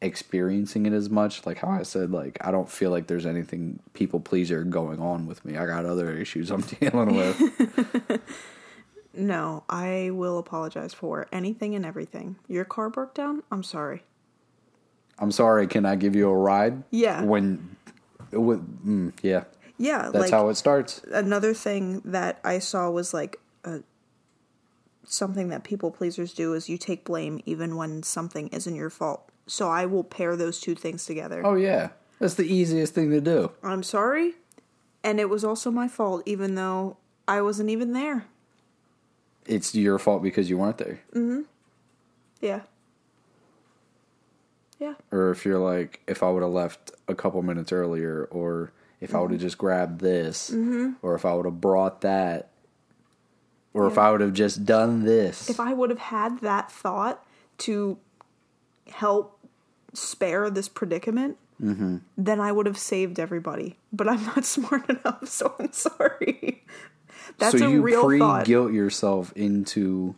[0.00, 1.44] experiencing it as much.
[1.46, 5.26] Like how I said, like I don't feel like there's anything people pleaser going on
[5.26, 5.56] with me.
[5.56, 8.20] I got other issues I'm dealing with.
[9.16, 12.36] No, I will apologize for anything and everything.
[12.48, 13.42] Your car broke down?
[13.50, 14.02] I'm sorry.
[15.18, 15.66] I'm sorry.
[15.68, 16.82] Can I give you a ride?
[16.90, 17.22] Yeah.
[17.22, 17.76] When,
[18.32, 19.44] with, mm, yeah.
[19.78, 21.00] Yeah, That's like how it starts.
[21.12, 23.80] another thing that I saw was like a,
[25.06, 29.28] something that people pleasers do is you take blame even when something isn't your fault.
[29.46, 31.42] So I will pair those two things together.
[31.44, 33.50] Oh yeah, that's the easiest thing to do.
[33.62, 34.34] I'm sorry,
[35.02, 36.96] and it was also my fault, even though
[37.28, 38.26] I wasn't even there.
[39.46, 41.00] It's your fault because you weren't there.
[41.14, 41.44] Mhm.
[42.40, 42.60] Yeah.
[44.78, 44.94] Yeah.
[45.12, 49.14] Or if you're like, if I would have left a couple minutes earlier, or if
[49.14, 50.50] I would have just grabbed this,
[51.02, 52.50] or if I would have brought that,
[53.74, 55.50] or if I would have just done this.
[55.50, 57.26] If I would have had that thought
[57.58, 57.98] to
[58.90, 59.38] help
[59.92, 63.78] spare this predicament, then I would have saved everybody.
[63.92, 66.64] But I'm not smart enough, so I'm sorry.
[67.38, 68.44] That's so a real pre thought.
[68.44, 70.14] guilt yourself into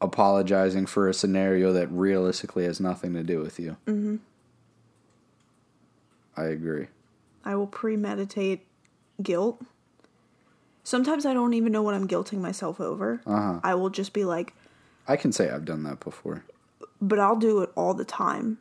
[0.00, 3.76] apologizing for a scenario that realistically has nothing to do with you.
[3.86, 4.16] Mm-hmm.
[6.36, 6.88] I agree.
[7.44, 8.66] I will premeditate
[9.22, 9.62] guilt.
[10.84, 13.20] Sometimes I don't even know what I'm guilting myself over.
[13.26, 13.58] Uh-huh.
[13.64, 14.54] I will just be like,
[15.08, 16.44] I can say I've done that before.
[17.00, 18.58] but I'll do it all the time.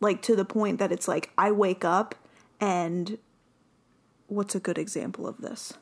[0.00, 2.14] Like to the point that it's like I wake up
[2.60, 3.18] and
[4.26, 5.74] what's a good example of this?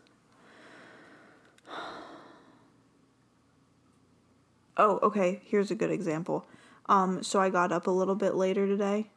[4.76, 6.46] Oh, okay, here's a good example.
[6.86, 9.10] Um so I got up a little bit later today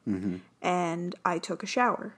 [0.61, 2.15] and I took a shower.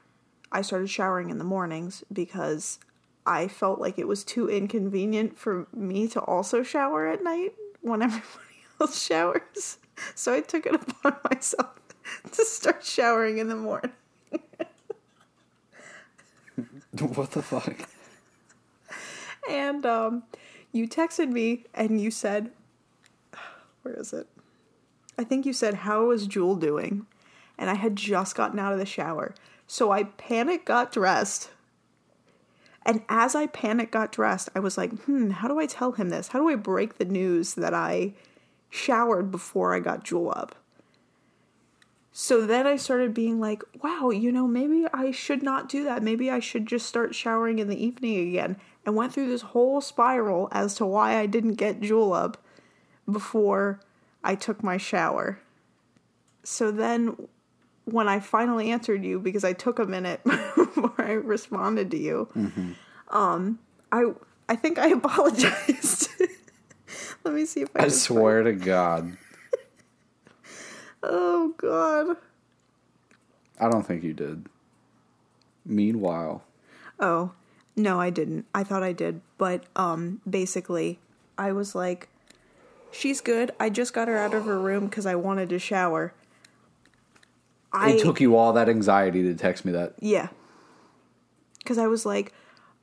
[0.51, 2.79] I started showering in the mornings because
[3.25, 8.01] I felt like it was too inconvenient for me to also shower at night when
[8.03, 9.77] everybody else showers.
[10.13, 11.79] So I took it upon myself
[12.31, 13.91] to start showering in the morning.
[16.99, 17.89] what the fuck?
[19.49, 20.23] And um,
[20.71, 22.51] you texted me and you said,
[23.85, 24.27] where is it?
[25.17, 27.05] I think you said, How is Jewel doing?
[27.57, 29.35] And I had just gotten out of the shower.
[29.67, 31.51] So I panic got dressed.
[32.85, 36.09] And as I panic got dressed, I was like, hmm, how do I tell him
[36.09, 36.29] this?
[36.29, 38.13] How do I break the news that I
[38.69, 40.55] showered before I got Jewel up?
[42.11, 46.03] So then I started being like, wow, you know, maybe I should not do that.
[46.03, 48.57] Maybe I should just start showering in the evening again.
[48.85, 52.37] And went through this whole spiral as to why I didn't get Jewel up
[53.11, 53.81] before
[54.23, 55.39] I took my shower.
[56.43, 57.27] So then
[57.85, 60.23] when I finally answered you, because I took a minute
[60.55, 62.27] before I responded to you,
[63.09, 63.59] um,
[63.91, 64.11] I
[64.49, 66.09] I think I apologized.
[67.23, 69.17] Let me see if I, I swear to God.
[71.01, 72.17] Oh God.
[73.59, 74.47] I don't think you did.
[75.65, 76.43] Meanwhile,
[76.99, 77.31] Oh,
[77.75, 78.45] no, I didn't.
[78.53, 80.99] I thought I did, but um basically
[81.37, 82.09] I was like
[82.91, 83.51] she's good.
[83.59, 86.13] I just got her out of her room cuz I wanted to shower.
[87.75, 89.95] I it took you all that anxiety to text me that.
[89.99, 90.29] Yeah.
[91.65, 92.33] Cuz I was like,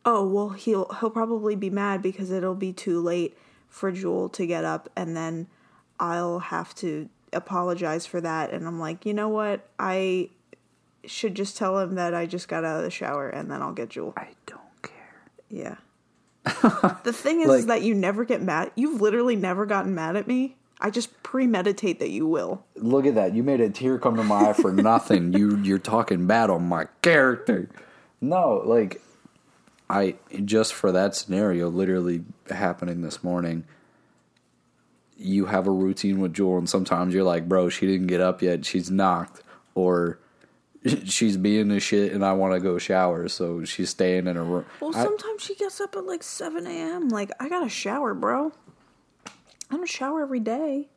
[0.04, 3.36] "Oh, well, he'll he'll probably be mad because it'll be too late
[3.68, 5.46] for Jewel to get up and then
[6.00, 9.68] I'll have to apologize for that." And I'm like, "You know what?
[9.78, 10.30] I
[11.04, 13.72] should just tell him that I just got out of the shower and then I'll
[13.72, 15.22] get Jewel." I don't care.
[15.48, 15.76] Yeah.
[17.04, 18.72] the thing is, Like- is that you never get mad.
[18.74, 20.56] You've literally never gotten mad at me.
[20.84, 22.64] I just premeditate that you will.
[22.74, 23.34] Look at that.
[23.34, 25.32] You made a tear come to my eye for nothing.
[25.32, 27.70] you you're talking bad on my character.
[28.20, 29.00] No, like
[29.88, 33.64] I just for that scenario literally happening this morning.
[35.16, 38.42] You have a routine with Jewel and sometimes you're like, "Bro, she didn't get up
[38.42, 38.64] yet.
[38.66, 39.42] She's knocked."
[39.76, 40.18] Or
[41.04, 44.42] she's being a shit and I want to go shower, so she's staying in her
[44.44, 44.64] room.
[44.80, 47.08] Well, I- sometimes she gets up at like 7 a.m.
[47.08, 48.52] Like, I gotta shower, bro.
[49.72, 50.88] I don't shower every day.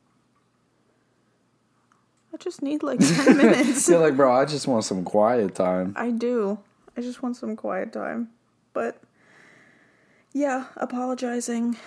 [2.34, 3.88] I just need like 10 minutes.
[3.88, 5.94] You're like, bro, I just want some quiet time.
[5.96, 6.60] I do.
[6.98, 8.30] I just want some quiet time.
[8.74, 9.02] But
[10.34, 11.78] Yeah, apologizing,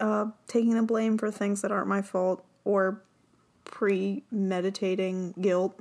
[0.00, 3.02] uh, taking the blame for things that aren't my fault, or
[3.64, 5.80] premeditating guilt.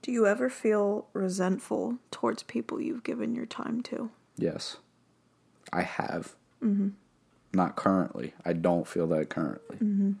[0.00, 4.10] Do you ever feel resentful towards people you've given your time to?
[4.38, 4.78] Yes.
[5.70, 6.34] I have.
[6.64, 6.88] Mm-hmm.
[7.52, 8.34] Not currently.
[8.44, 9.76] I don't feel that currently.
[9.76, 10.12] Mm-hmm.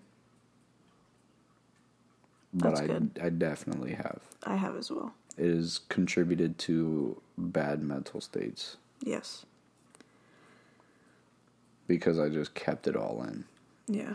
[2.54, 3.20] But That's I, good.
[3.22, 4.20] I definitely have.
[4.44, 5.12] I have as well.
[5.36, 9.44] It has contributed to bad mental states Yes.
[11.86, 13.44] because I just kept it all in
[13.86, 14.14] Yeah.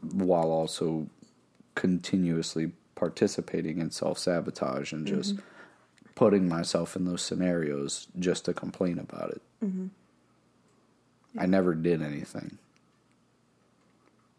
[0.00, 1.08] while also
[1.74, 5.36] continuously participating in self sabotage and just
[6.14, 9.42] putting myself in those scenarios just to complain about it.
[11.36, 12.58] I never did anything.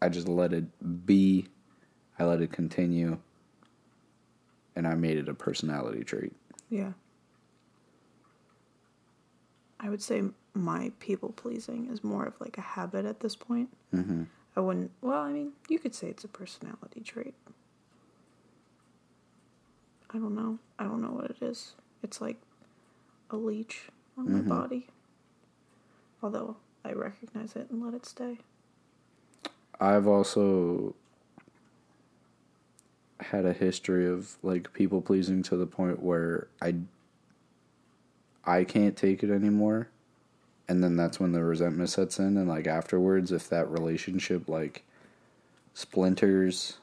[0.02, 1.46] I just let it be.
[2.18, 3.18] I let it continue.
[4.74, 6.32] And I made it a personality trait.
[6.70, 6.92] Yeah.
[9.78, 10.22] I would say
[10.54, 13.70] my people pleasing is more of like a habit at this point.
[13.94, 14.24] Mm-hmm.
[14.56, 17.34] I wouldn't, well, I mean, you could say it's a personality trait.
[20.12, 20.58] I don't know.
[20.78, 21.74] I don't know what it is.
[22.02, 22.36] It's like
[23.30, 23.88] a leech
[24.18, 24.88] on my body.
[26.22, 28.38] Although I recognize it and let it stay.
[29.80, 30.94] I've also
[33.20, 36.74] had a history of like people pleasing to the point where I
[38.44, 39.88] I can't take it anymore.
[40.68, 44.84] And then that's when the resentment sets in and like afterwards if that relationship like
[45.74, 46.78] splinters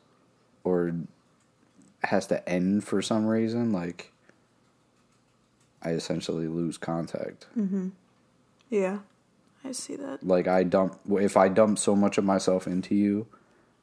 [0.63, 0.93] or
[2.03, 4.11] has to end for some reason, like
[5.81, 7.47] I essentially lose contact.
[7.57, 7.89] Mm-hmm.
[8.69, 8.99] Yeah,
[9.67, 10.25] I see that.
[10.25, 13.27] like I dump if I dump so much of myself into you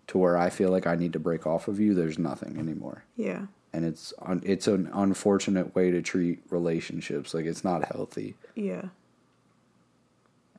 [0.07, 3.05] to where I feel like I need to break off of you, there's nothing anymore.
[3.17, 7.33] Yeah, And it's un, it's an unfortunate way to treat relationships.
[7.35, 8.35] Like it's not healthy.
[8.55, 8.87] yeah,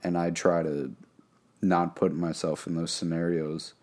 [0.03, 0.95] And I try to
[1.61, 3.73] not put myself in those scenarios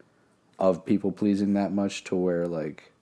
[0.59, 2.93] of people pleasing that much to where like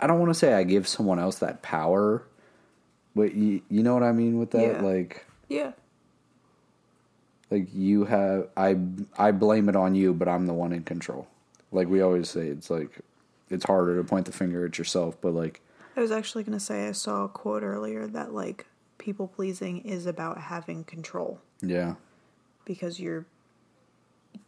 [0.00, 2.22] I don't want to say I give someone else that power,
[3.14, 4.62] but you, you know what I mean with that?
[4.76, 4.80] Yeah.
[4.82, 5.72] Like yeah,
[7.52, 8.76] like you have i
[9.18, 11.26] i blame it on you but i'm the one in control.
[11.70, 13.00] Like we always say it's like
[13.50, 15.60] it's harder to point the finger at yourself but like
[15.96, 19.80] I was actually going to say I saw a quote earlier that like people pleasing
[19.82, 21.38] is about having control.
[21.60, 21.96] Yeah.
[22.64, 23.26] Because you're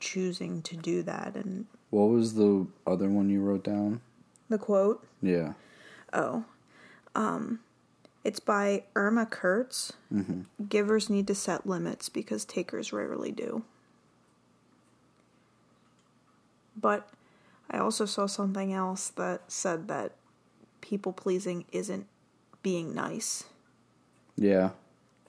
[0.00, 4.00] choosing to do that and what was the other one you wrote down?
[4.48, 5.06] The quote?
[5.22, 5.52] Yeah.
[6.12, 6.44] Oh.
[7.14, 7.60] Um
[8.24, 9.92] it's by Irma Kurtz.
[10.12, 10.66] Mm-hmm.
[10.68, 13.62] Givers need to set limits because takers rarely do.
[16.76, 17.08] But
[17.70, 20.12] I also saw something else that said that
[20.80, 22.06] people pleasing isn't
[22.62, 23.44] being nice.
[24.36, 24.70] yeah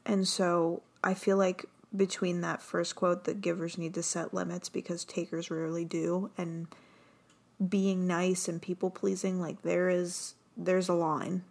[0.06, 1.66] And so I feel like
[1.96, 6.68] between that first quote that givers need to set limits because takers rarely do and
[7.70, 11.44] being nice and people pleasing like there is there's a line.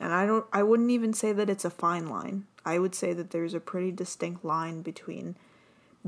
[0.00, 2.46] And I don't I wouldn't even say that it's a fine line.
[2.64, 5.36] I would say that there's a pretty distinct line between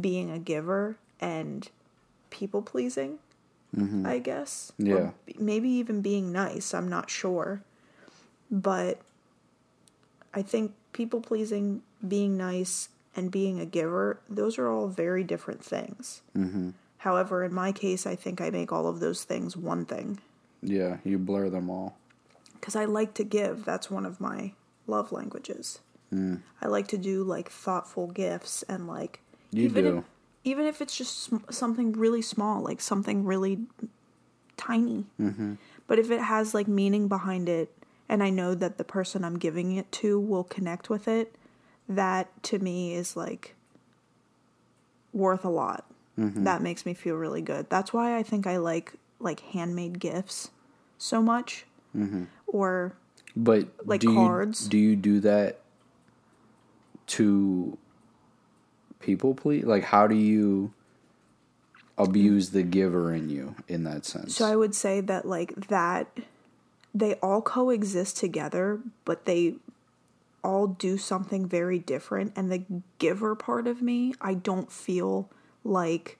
[0.00, 1.68] being a giver and
[2.30, 3.18] people pleasing.
[4.04, 4.72] I guess.
[4.76, 5.12] Yeah.
[5.24, 7.62] b- maybe even being nice, I'm not sure.
[8.50, 9.00] But
[10.34, 15.64] I think people pleasing, being nice, and being a giver, those are all very different
[15.64, 16.20] things.
[16.36, 16.70] Mm-hmm.
[16.98, 20.18] However, in my case, I think I make all of those things one thing.
[20.62, 21.96] yeah you blur them all
[22.62, 23.64] Because I like to give.
[23.64, 24.52] That's one of my
[24.86, 25.80] love languages.
[26.10, 26.36] Hmm.
[26.60, 29.18] I like to do like thoughtful gifts and like.
[29.50, 29.98] You even do.
[29.98, 30.04] If,
[30.44, 33.58] even if it's just sm- something really small, like something really
[34.56, 35.06] tiny.
[35.20, 35.54] Mm-hmm.
[35.88, 37.76] But if it has like meaning behind it,
[38.08, 41.34] and I know that the person I'm giving it to will connect with it,
[41.88, 43.56] that to me is like
[45.12, 45.84] worth a lot.
[46.16, 46.44] Mm-hmm.
[46.44, 47.68] That makes me feel really good.
[47.70, 50.50] That's why I think I like like handmade gifts
[50.96, 51.66] so much.
[51.96, 52.24] Mm-hmm.
[52.52, 52.94] Or
[53.34, 54.64] but Like do cards?
[54.64, 55.58] you, do you do that
[57.08, 57.76] to
[59.00, 60.72] people please like how do you
[61.98, 66.06] abuse the giver in you in that sense So I would say that like that
[66.94, 69.54] they all coexist together, but they
[70.44, 72.64] all do something very different and the
[72.98, 75.30] giver part of me, I don't feel
[75.64, 76.18] like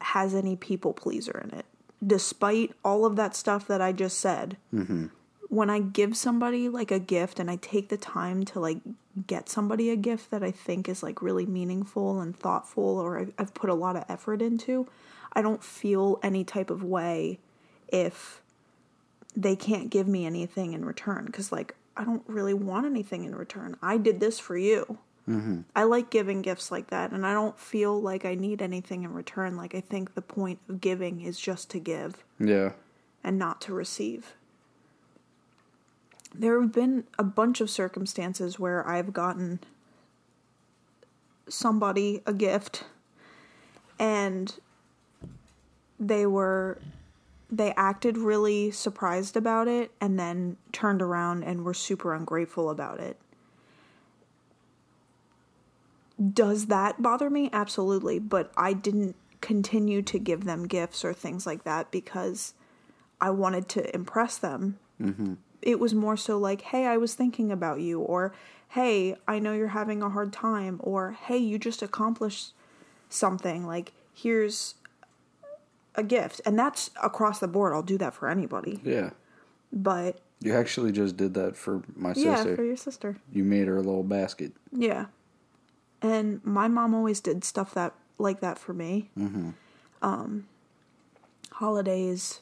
[0.00, 1.66] has any people pleaser in it.
[2.04, 4.56] Despite all of that stuff that I just said.
[4.72, 5.06] Mm-hmm.
[5.48, 8.78] When I give somebody like a gift and I take the time to like
[9.26, 13.32] get somebody a gift that I think is like really meaningful and thoughtful or I've,
[13.38, 14.88] I've put a lot of effort into,
[15.32, 17.38] I don't feel any type of way
[17.88, 18.42] if
[19.36, 23.36] they can't give me anything in return because like I don't really want anything in
[23.36, 23.76] return.
[23.82, 24.98] I did this for you.
[25.28, 25.60] Mm-hmm.
[25.74, 29.14] I like giving gifts like that, and I don't feel like I need anything in
[29.14, 29.56] return.
[29.56, 32.72] Like, I think the point of giving is just to give Yeah.
[33.22, 34.34] and not to receive.
[36.34, 39.60] There have been a bunch of circumstances where I've gotten
[41.48, 42.84] somebody a gift
[43.98, 44.54] and
[46.00, 46.78] they were
[47.50, 52.98] they acted really surprised about it and then turned around and were super ungrateful about
[52.98, 53.16] it.
[56.32, 57.50] Does that bother me?
[57.52, 62.54] Absolutely, but I didn't continue to give them gifts or things like that because
[63.20, 64.78] I wanted to impress them.
[65.00, 65.34] Mm-hmm.
[65.60, 68.32] It was more so like, hey, I was thinking about you, or
[68.68, 72.52] hey, I know you're having a hard time, or hey, you just accomplished
[73.08, 73.66] something.
[73.66, 74.74] Like, here's
[75.94, 76.40] a gift.
[76.44, 77.72] And that's across the board.
[77.72, 78.80] I'll do that for anybody.
[78.84, 79.10] Yeah.
[79.72, 82.56] But You actually just did that for my yeah, sister.
[82.56, 83.16] for your sister.
[83.32, 84.52] You made her a little basket.
[84.72, 85.06] Yeah.
[86.04, 89.08] And my mom always did stuff that like that for me.
[89.18, 89.50] Mm-hmm.
[90.02, 90.46] Um,
[91.50, 92.40] holidays,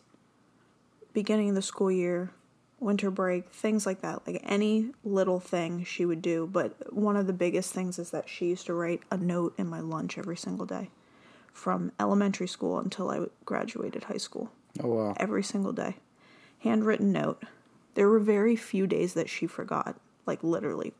[1.13, 2.33] beginning of the school year,
[2.81, 4.27] winter break, things like that.
[4.27, 6.49] Like any little thing she would do.
[6.51, 9.69] But one of the biggest things is that she used to write a note in
[9.69, 10.91] my lunch every single day,
[11.53, 14.51] from elementary school until I graduated high school
[14.83, 15.15] Oh wow.
[15.19, 15.99] every single day.
[16.59, 17.45] Handwritten note.
[17.95, 20.95] There were very few days that she forgot, like literally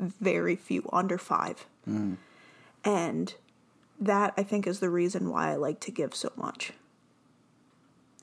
[0.00, 1.66] very few, under five.
[1.88, 2.16] Mm.
[2.84, 3.34] And
[4.00, 6.72] that I think is the reason why I like to give so much.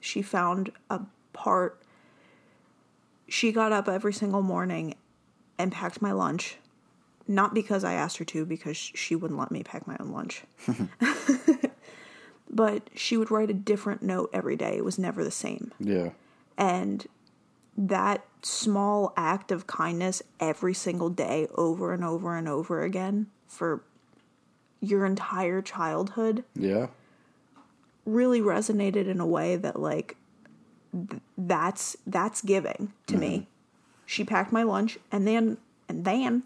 [0.01, 1.01] She found a
[1.34, 1.82] part.
[3.28, 4.95] She got up every single morning
[5.57, 6.57] and packed my lunch.
[7.28, 10.43] Not because I asked her to, because she wouldn't let me pack my own lunch.
[12.49, 14.78] but she would write a different note every day.
[14.78, 15.73] It was never the same.
[15.80, 16.11] Yeah.
[16.57, 17.05] And
[17.78, 23.84] that small act of kindness every single day, over and over and over again, for
[24.82, 26.88] your entire childhood, Yeah.
[28.05, 30.15] really resonated in a way that, like,
[30.91, 33.47] th- that's that's giving to me.
[34.05, 35.57] She packed my lunch and then
[35.89, 36.43] and then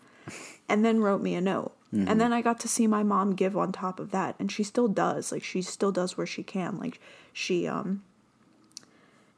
[0.68, 1.74] and then wrote me a note.
[1.94, 4.64] And then I got to see my mom give on top of that and she
[4.64, 5.30] still does.
[5.32, 6.80] Like she still does where she can.
[6.80, 7.00] Like
[7.34, 8.02] she um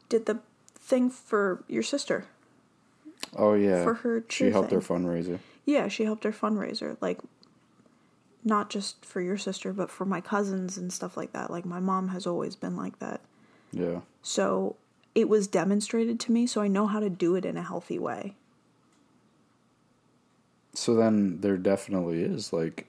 [0.07, 0.39] did the
[0.83, 2.25] thing for your sister.
[3.35, 3.83] Oh yeah.
[3.83, 5.39] For her She helped her fundraiser.
[5.65, 6.97] Yeah, she helped her fundraiser.
[6.99, 7.19] Like
[8.43, 11.49] not just for your sister, but for my cousins and stuff like that.
[11.49, 13.21] Like my mom has always been like that.
[13.71, 14.01] Yeah.
[14.21, 14.75] So
[15.15, 17.97] it was demonstrated to me, so I know how to do it in a healthy
[17.97, 18.35] way.
[20.73, 22.87] So then there definitely is like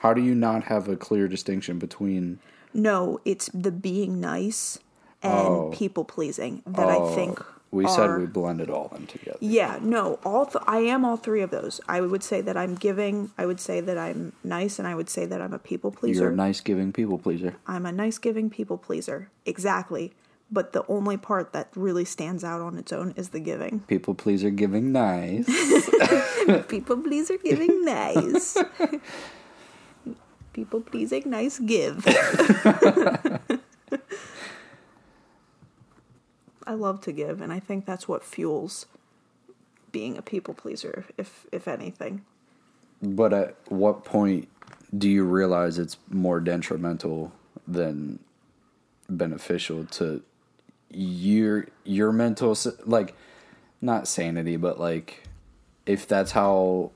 [0.00, 2.40] how do you not have a clear distinction between
[2.74, 4.78] No, it's the being nice
[5.22, 5.70] and Oh.
[5.74, 7.14] people pleasing that I oh.
[7.14, 7.40] think
[7.70, 9.38] we are, said we blended all them together.
[9.40, 11.80] Yeah, no, all th- I am all three of those.
[11.88, 15.10] I would say that I'm giving, I would say that I'm nice, and I would
[15.10, 16.22] say that I'm a people pleaser.
[16.22, 17.56] You're a nice giving people pleaser.
[17.66, 19.30] I'm a nice giving people pleaser.
[19.44, 20.12] Exactly.
[20.48, 23.80] But the only part that really stands out on its own is the giving.
[23.88, 25.44] People pleaser giving nice.
[26.68, 28.56] People pleaser giving nice.
[30.52, 32.06] people pleasing nice give.
[36.66, 38.86] I love to give and I think that's what fuels
[39.92, 42.24] being a people pleaser if if anything.
[43.02, 44.48] but at what point
[44.96, 47.32] do you realize it's more detrimental
[47.66, 48.18] than
[49.08, 50.22] beneficial to
[50.90, 53.14] your your mental like
[53.80, 55.22] not sanity but like
[55.84, 56.90] if that's how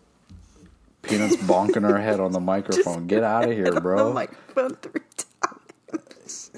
[1.03, 5.03] peanuts bonking her head on the microphone get out of here The bro microphone three
[5.43, 6.51] times.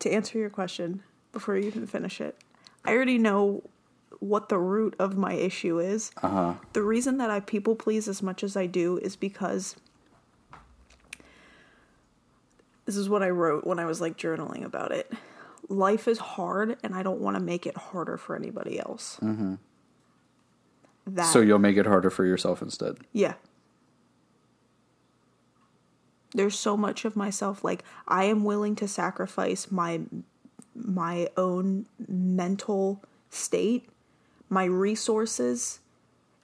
[0.00, 2.36] To answer your question before you even finish it,
[2.84, 3.62] I already know
[4.18, 6.10] what the root of my issue is.
[6.22, 9.76] uh-huh The reason that I people please as much as I do is because
[12.84, 15.12] this is what I wrote when I was like journaling about it.
[15.68, 19.18] Life is hard, and I don't want to make it harder for anybody else.
[19.22, 19.54] Mm-hmm.
[21.06, 23.34] That so you'll make it harder for yourself instead yeah.
[26.32, 30.00] There's so much of myself like I am willing to sacrifice my
[30.74, 33.88] my own mental state,
[34.48, 35.80] my resources,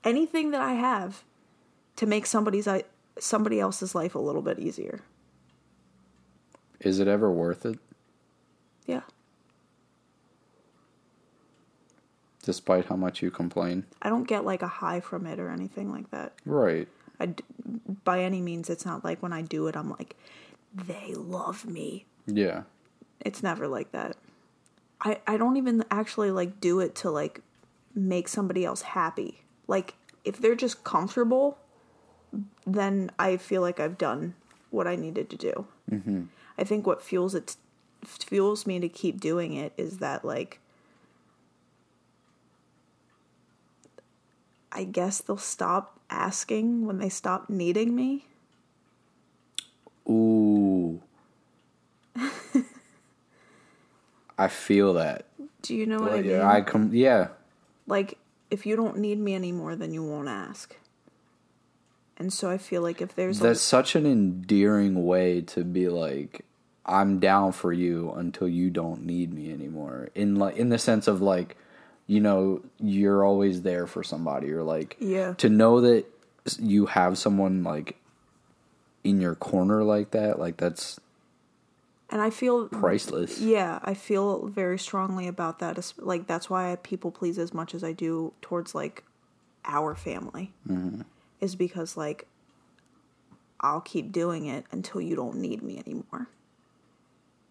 [0.05, 1.23] anything that I have
[1.97, 2.81] to make somebody's uh,
[3.19, 5.01] somebody else's life a little bit easier.
[6.81, 7.79] is it ever worth it
[8.87, 9.01] Yeah.
[12.43, 15.91] despite how much you complain I don't get like a high from it or anything
[15.91, 16.33] like that.
[16.45, 16.87] right
[17.21, 17.35] I
[18.05, 20.17] by any means it's not like when I do it I'm like
[20.75, 22.05] they love me.
[22.27, 22.63] yeah
[23.21, 24.17] It's never like that.
[25.01, 27.41] I I don't even actually like do it to like
[27.95, 29.43] make somebody else happy.
[29.67, 29.95] Like
[30.25, 31.59] if they're just comfortable,
[32.67, 34.35] then I feel like I've done
[34.71, 35.67] what I needed to do.
[35.91, 36.25] Mm-hmm.
[36.59, 37.57] I think what fuels it
[38.05, 40.61] fuels me to keep doing it is that like
[44.71, 48.27] I guess they'll stop asking when they stop needing me.
[50.09, 51.03] Ooh.
[54.39, 55.27] I feel that.
[55.63, 56.31] Do you know what I mean?
[56.31, 56.91] Yeah, I come.
[56.93, 57.29] Yeah,
[57.87, 58.19] like
[58.51, 60.77] if you don't need me anymore, then you won't ask.
[62.17, 66.45] And so I feel like if there's that's such an endearing way to be like,
[66.87, 70.09] I'm down for you until you don't need me anymore.
[70.15, 71.57] In like in the sense of like,
[72.07, 75.35] you know, you're always there for somebody, or like, Yeah.
[75.35, 76.05] to know that
[76.59, 77.97] you have someone like
[79.03, 81.01] in your corner like that, like that's
[82.09, 83.41] and I feel priceless.
[83.41, 85.93] Yeah, I feel very strongly about that.
[85.99, 89.03] Like that's why I people please as much as I do towards like
[89.65, 90.53] our family.
[90.69, 91.03] Mm-hmm.
[91.41, 92.27] Is because like
[93.61, 96.29] I'll keep doing it until you don't need me anymore.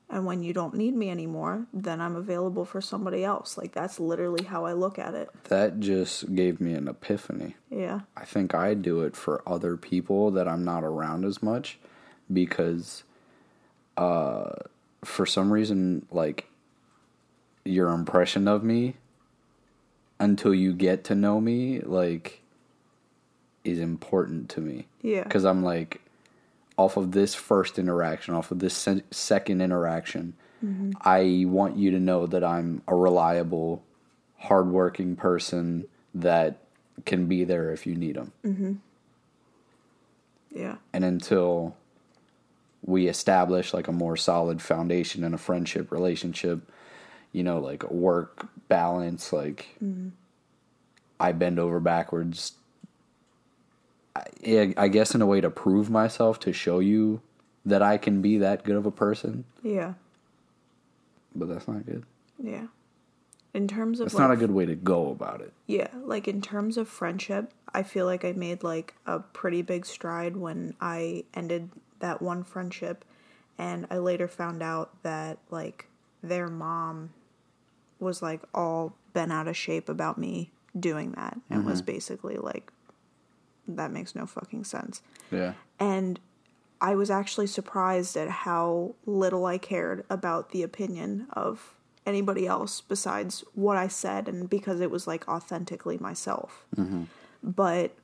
[0.09, 3.57] And when you don't need me anymore, then I'm available for somebody else.
[3.57, 5.29] Like that's literally how I look at it.
[5.45, 7.55] That just gave me an epiphany.
[7.71, 8.01] Yeah.
[8.15, 11.79] I think I do it for other people that I'm not around as much
[12.31, 13.03] because
[13.97, 14.51] uh
[15.03, 16.47] for some reason like
[17.63, 18.95] your impression of me
[20.19, 22.41] until you get to know me like
[23.63, 25.23] is important to me Yeah.
[25.23, 26.01] cuz I'm like
[26.77, 30.91] off of this first interaction off of this se- second interaction mm-hmm.
[31.01, 33.83] I want you to know that I'm a reliable
[34.37, 36.57] hardworking person that
[37.05, 38.73] can be there if you need them mm-hmm.
[40.51, 40.75] Yeah.
[40.93, 41.75] and until
[42.85, 46.71] we establish like a more solid foundation in a friendship relationship
[47.31, 50.09] you know like work balance like mm-hmm.
[51.19, 52.53] i bend over backwards
[54.15, 57.21] I, I guess in a way to prove myself to show you
[57.65, 59.43] that i can be that good of a person.
[59.63, 59.93] Yeah.
[61.35, 62.05] but that's not good.
[62.41, 62.67] Yeah.
[63.53, 65.53] In terms of that's like, not a good way to go about it.
[65.65, 69.85] Yeah, like in terms of friendship, I feel like I made like a pretty big
[69.85, 73.05] stride when I ended that one friendship.
[73.57, 75.87] And I later found out that like
[76.21, 77.11] their mom
[77.99, 81.93] was like all bent out of shape about me doing that and was mm-hmm.
[81.93, 82.71] basically like
[83.67, 85.01] that makes no fucking sense.
[85.31, 86.19] yeah And
[86.81, 91.73] I was actually surprised at how little I cared about the opinion of
[92.05, 96.65] anybody else besides what I said, and because it was like authentically myself.
[96.75, 97.03] Mm-hmm.
[97.41, 97.95] But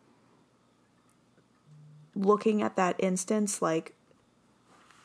[2.16, 3.94] looking at that instance, like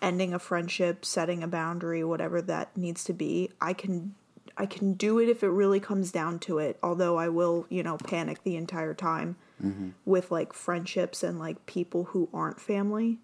[0.01, 4.15] ending a friendship, setting a boundary, whatever that needs to be, I can.
[4.59, 6.79] I can do it if it really comes down to it.
[6.83, 9.91] Although I will, you know, panic the entire time Mm-hmm.
[10.05, 13.19] with like friendships and like people who aren't family.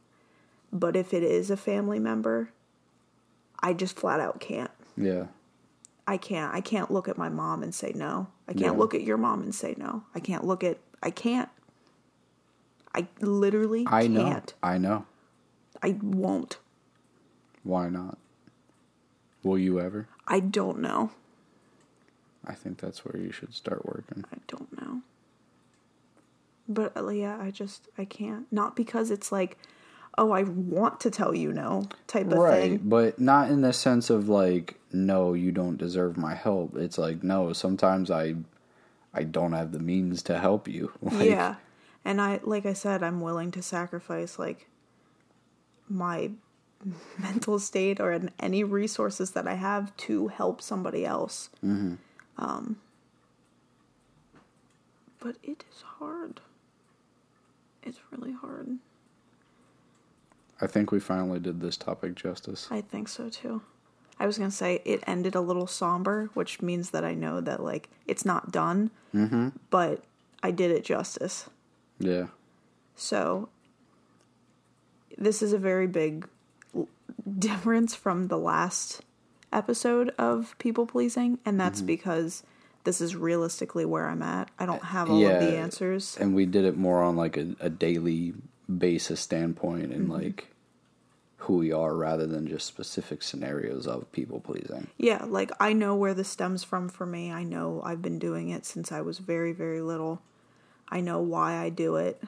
[0.72, 2.50] But if it is a family member,
[3.60, 4.70] I just flat out can't.
[4.96, 5.26] yeah
[6.06, 6.52] I can't.
[6.54, 8.28] I can't look at my mom and say no.
[8.48, 8.78] I can't Yeah.
[8.80, 10.04] look at your mom and say no.
[10.14, 10.78] I can't look at.
[11.02, 11.48] I can't.
[12.94, 14.54] I literally i know can't.
[14.62, 15.06] i know
[15.82, 16.58] I won't.
[17.62, 18.18] why not
[19.42, 21.10] will you ever I don't know.
[22.44, 25.00] i think that's where you should start working I don't know.
[26.68, 28.46] But uh, yeah, I just I can't.
[28.52, 29.58] Not because it's like,
[30.16, 32.70] oh, I want to tell you no type of right thing.
[32.72, 36.98] Right, but not in the sense of like no you don't deserve my help it's
[36.98, 38.34] like no sometimes i
[39.14, 41.54] i don't have the means to help you like, yeah.
[42.04, 44.68] And I like I said, I'm willing to sacrifice like
[45.88, 46.32] my
[47.18, 51.48] mental state or an- any resources that I have to help somebody else.
[52.36, 52.80] Um,
[55.20, 56.40] but it is hard.
[57.82, 58.78] It's really hard.
[60.60, 63.62] i think we finally did this topic justice I think so too.
[64.20, 67.60] I was gonna say it ended a little somber, which means that I know that
[67.62, 69.48] like it's not done, mm-hmm.
[69.70, 70.04] but
[70.42, 71.48] I did it justice.
[71.98, 72.26] yeah
[72.94, 73.48] So
[75.18, 76.28] this is a very big
[77.38, 79.02] difference from the last
[79.52, 81.86] episode of people pleasing, and that's Mm-hmm.
[81.86, 82.42] because
[82.84, 84.50] this is realistically where I'm at.
[84.58, 85.62] I don't have all of the Yeah.
[85.62, 86.16] answers.
[86.20, 88.34] and we did it more on like a, a daily
[88.78, 90.12] basis standpoint and Mm-hmm.
[90.12, 90.48] like
[91.38, 95.96] who we are rather than just specific scenarios of people pleasing Yeah, like I know
[95.96, 97.32] where this stems from for me.
[97.32, 100.22] I know I've been doing it since I was very, very little.
[100.88, 102.22] I know why I do it.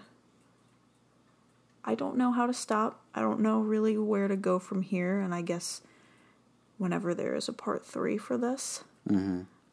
[1.84, 3.00] I don't know how to stop.
[3.14, 5.20] I don't know really where to go from here.
[5.20, 5.82] And I guess
[6.78, 8.82] whenever there is a part three for this,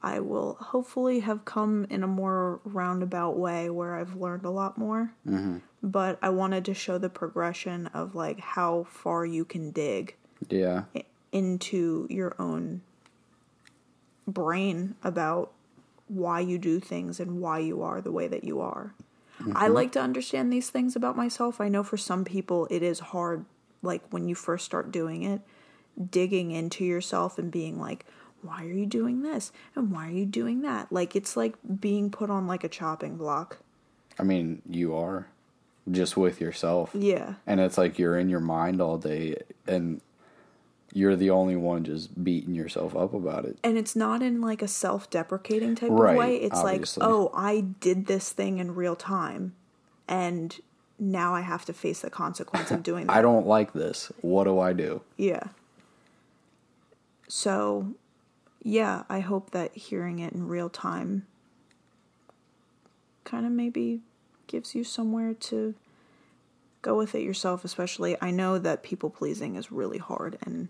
[0.03, 4.77] I will hopefully have come in a more roundabout way where I've learned a lot
[4.77, 5.13] more.
[5.27, 5.57] Mm-hmm.
[5.83, 10.15] But I wanted to show the progression of like how far you can dig
[10.49, 10.83] Yeah.
[11.31, 12.81] into your own
[14.27, 15.51] brain about
[16.07, 18.93] why you do things and why you are the way that you are.
[19.55, 21.59] I like to understand these things about myself.
[21.59, 23.45] I know for some people it is hard,
[23.81, 25.41] like when you first start doing it,
[26.11, 28.05] digging into yourself and being like,
[28.43, 29.51] why are you doing this?
[29.75, 30.91] And why are you doing that?
[30.91, 33.57] Like it's like being put on like a chopping block.
[34.19, 35.27] I mean, you are
[35.89, 36.91] just with yourself.
[36.93, 37.35] Yeah.
[37.47, 39.35] And it's like you're in your mind all day
[39.67, 40.01] and
[40.93, 43.57] you're the only one just beating yourself up about it.
[43.63, 46.99] and it's not in like a self-deprecating type Right, of way it's obviously.
[47.01, 49.53] like oh i did this thing in real time
[50.09, 50.59] and
[50.99, 54.11] now i have to face the consequence of doing that I don't like this.
[54.19, 54.99] What do I do?
[55.15, 55.43] yeah
[57.29, 57.93] so
[58.63, 61.25] yeah i hope that hearing it in real time
[63.23, 64.01] kind of maybe
[64.47, 65.73] gives you somewhere to
[66.81, 70.67] go with it yourself especially i know that people pleasing is really hard and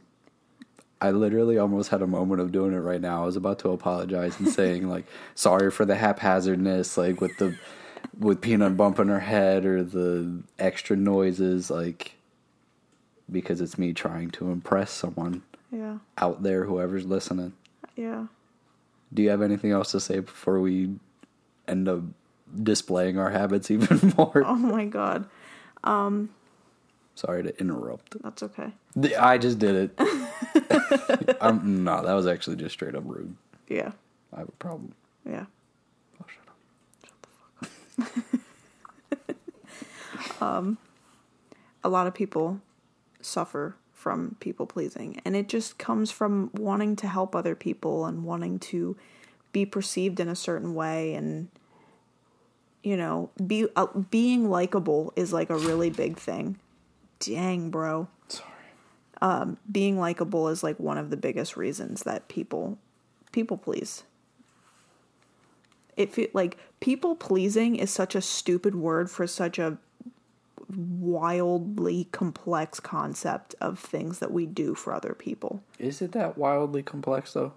[1.02, 3.24] I literally almost had a moment of doing it right now.
[3.24, 7.58] I was about to apologize and saying like sorry for the haphazardness, like with the
[8.18, 12.14] with peanut bumping her head or the extra noises, like
[13.32, 17.54] because it's me trying to impress someone yeah out there, whoever's listening.
[17.96, 18.26] Yeah
[19.14, 20.90] Do you have anything else to say before we
[21.68, 22.02] end up
[22.64, 24.44] displaying our habits even more?
[24.46, 25.30] oh my god
[25.84, 26.30] Um,
[27.16, 28.22] Sorry to interrupt.
[28.24, 28.72] that's okay
[29.20, 31.38] I just did it.
[31.42, 33.36] um, no, that was actually just straight up rude.
[33.68, 33.92] yeah
[34.34, 34.94] I have a problem.
[35.26, 35.46] yeah
[36.22, 36.46] Oh, shut
[37.60, 38.20] the fuck
[39.30, 39.36] up.
[40.42, 40.78] Um,
[41.84, 42.62] a lot of people
[43.22, 45.22] suffer from people pleasing.
[45.24, 48.98] And it just comes from wanting to help other people and wanting to
[49.52, 51.14] be perceived in a certain way.
[51.14, 51.50] And
[52.84, 56.58] you know be uh, being likable is like a really big thing.
[57.20, 58.08] Dang bro.
[58.28, 58.50] Sorry.
[59.22, 62.80] Um, being likable is like one of the biggest reasons that people
[63.32, 64.04] people please.
[65.96, 69.78] It feel like people pleasing is such a stupid word for such a
[70.76, 76.84] wildly complex concept of things that we do for other people Is it that wildly
[76.84, 77.54] complex though?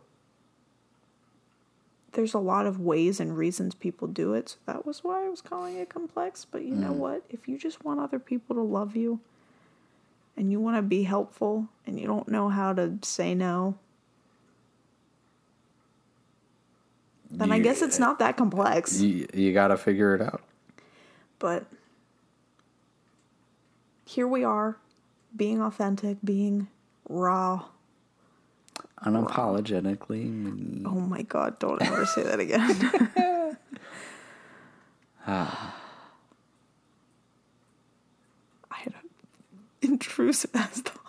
[2.12, 5.28] there's a lot of ways and reasons people do it so that was why i
[5.28, 6.96] was calling it complex but you know mm.
[6.96, 9.18] what if you just want other people to love you
[10.36, 13.76] and you want to be helpful and you don't know how to say no
[17.30, 20.40] then i guess it's not that complex You, you got to figure it out.
[21.40, 21.66] but
[24.04, 24.76] here we are
[25.36, 26.68] being authentic being
[27.08, 27.64] raw
[29.04, 30.24] Unapologetically.
[30.30, 30.82] me.
[30.86, 33.56] oh my god don't ever say that again
[35.26, 35.74] ah.
[38.70, 39.08] i had an
[39.90, 41.00] intrusive ass thought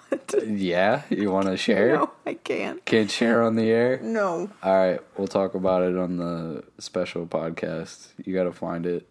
[0.45, 1.93] Yeah, you want to share?
[1.97, 3.99] no i can't Can't share on the air?
[4.01, 8.09] no All right, we'll talk about it on the special podcast.
[8.23, 9.07] You got to find it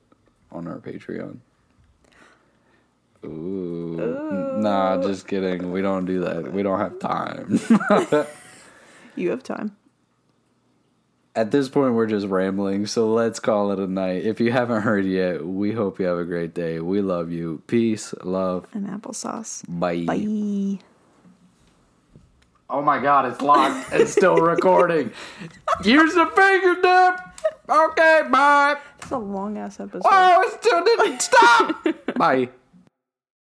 [0.52, 1.38] on our Patreon.
[3.24, 4.58] Ooh.
[4.58, 5.72] Nah, just kidding.
[5.72, 6.52] We don't do that.
[6.52, 7.60] We don't have time.
[9.16, 9.76] you have time
[11.34, 14.24] At this point, we're just rambling, so let's call it a night.
[14.24, 16.80] If you haven't heard yet, we hope you have a great day.
[16.80, 17.62] We love you.
[17.66, 20.04] Peace, love, and applesauce bye.
[20.04, 20.78] bye
[22.70, 23.88] Oh my god, it's locked.
[23.92, 25.12] it's still recording.
[25.84, 27.20] Use the finger dip.
[27.68, 28.76] Okay, bye.
[28.98, 31.86] it's a long ass episode Oh, it still didn't stop.
[32.16, 32.48] bye.